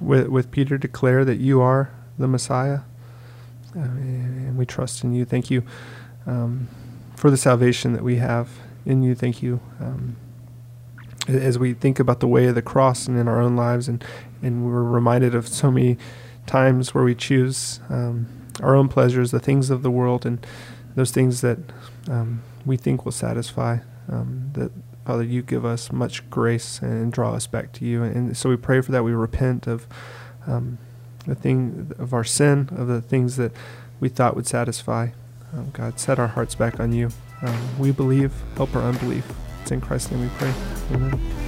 with 0.00 0.28
with 0.28 0.50
Peter 0.52 0.78
declare 0.78 1.24
that 1.24 1.38
you 1.38 1.60
are 1.60 1.90
the 2.16 2.28
Messiah, 2.28 2.80
uh, 3.76 3.80
and 3.80 4.56
we 4.56 4.64
trust 4.64 5.02
in 5.04 5.12
you. 5.12 5.24
Thank 5.24 5.50
you 5.50 5.62
um, 6.26 6.68
for 7.18 7.30
the 7.32 7.36
salvation 7.36 7.92
that 7.94 8.04
we 8.04 8.16
have 8.16 8.48
in 8.86 9.02
you. 9.02 9.12
Thank 9.14 9.42
you. 9.42 9.60
Um, 9.80 10.16
as 11.26 11.58
we 11.58 11.74
think 11.74 11.98
about 11.98 12.20
the 12.20 12.28
way 12.28 12.46
of 12.46 12.54
the 12.54 12.62
cross 12.62 13.08
and 13.08 13.18
in 13.18 13.26
our 13.26 13.40
own 13.40 13.56
lives, 13.56 13.88
and, 13.88 14.02
and 14.40 14.64
we're 14.64 14.84
reminded 14.84 15.34
of 15.34 15.48
so 15.48 15.70
many 15.70 15.98
times 16.46 16.94
where 16.94 17.02
we 17.02 17.16
choose 17.16 17.80
um, 17.90 18.28
our 18.62 18.74
own 18.74 18.88
pleasures, 18.88 19.32
the 19.32 19.40
things 19.40 19.68
of 19.68 19.82
the 19.82 19.90
world, 19.90 20.24
and 20.24 20.46
those 20.94 21.10
things 21.10 21.40
that 21.40 21.58
um, 22.08 22.42
we 22.64 22.76
think 22.76 23.04
will 23.04 23.12
satisfy. 23.12 23.78
Um, 24.08 24.50
that 24.54 24.70
Father, 25.04 25.24
you 25.24 25.42
give 25.42 25.64
us 25.64 25.90
much 25.90 26.28
grace 26.30 26.80
and 26.80 27.12
draw 27.12 27.34
us 27.34 27.48
back 27.48 27.72
to 27.72 27.84
you, 27.84 28.04
and 28.04 28.36
so 28.36 28.48
we 28.48 28.56
pray 28.56 28.80
for 28.80 28.92
that. 28.92 29.02
We 29.02 29.12
repent 29.12 29.66
of 29.66 29.88
um, 30.46 30.78
the 31.26 31.34
thing 31.34 31.92
of 31.98 32.14
our 32.14 32.24
sin, 32.24 32.70
of 32.76 32.86
the 32.86 33.02
things 33.02 33.36
that 33.36 33.52
we 33.98 34.08
thought 34.08 34.36
would 34.36 34.46
satisfy. 34.46 35.08
Um, 35.54 35.70
God, 35.72 35.98
set 35.98 36.18
our 36.18 36.26
hearts 36.26 36.54
back 36.54 36.80
on 36.80 36.92
you. 36.92 37.10
Um, 37.42 37.78
we 37.78 37.92
believe, 37.92 38.32
help 38.56 38.74
our 38.76 38.82
unbelief. 38.82 39.26
It's 39.62 39.70
in 39.70 39.80
Christ's 39.80 40.10
name 40.10 40.22
we 40.22 40.28
pray. 40.38 40.52
Amen. 40.92 41.47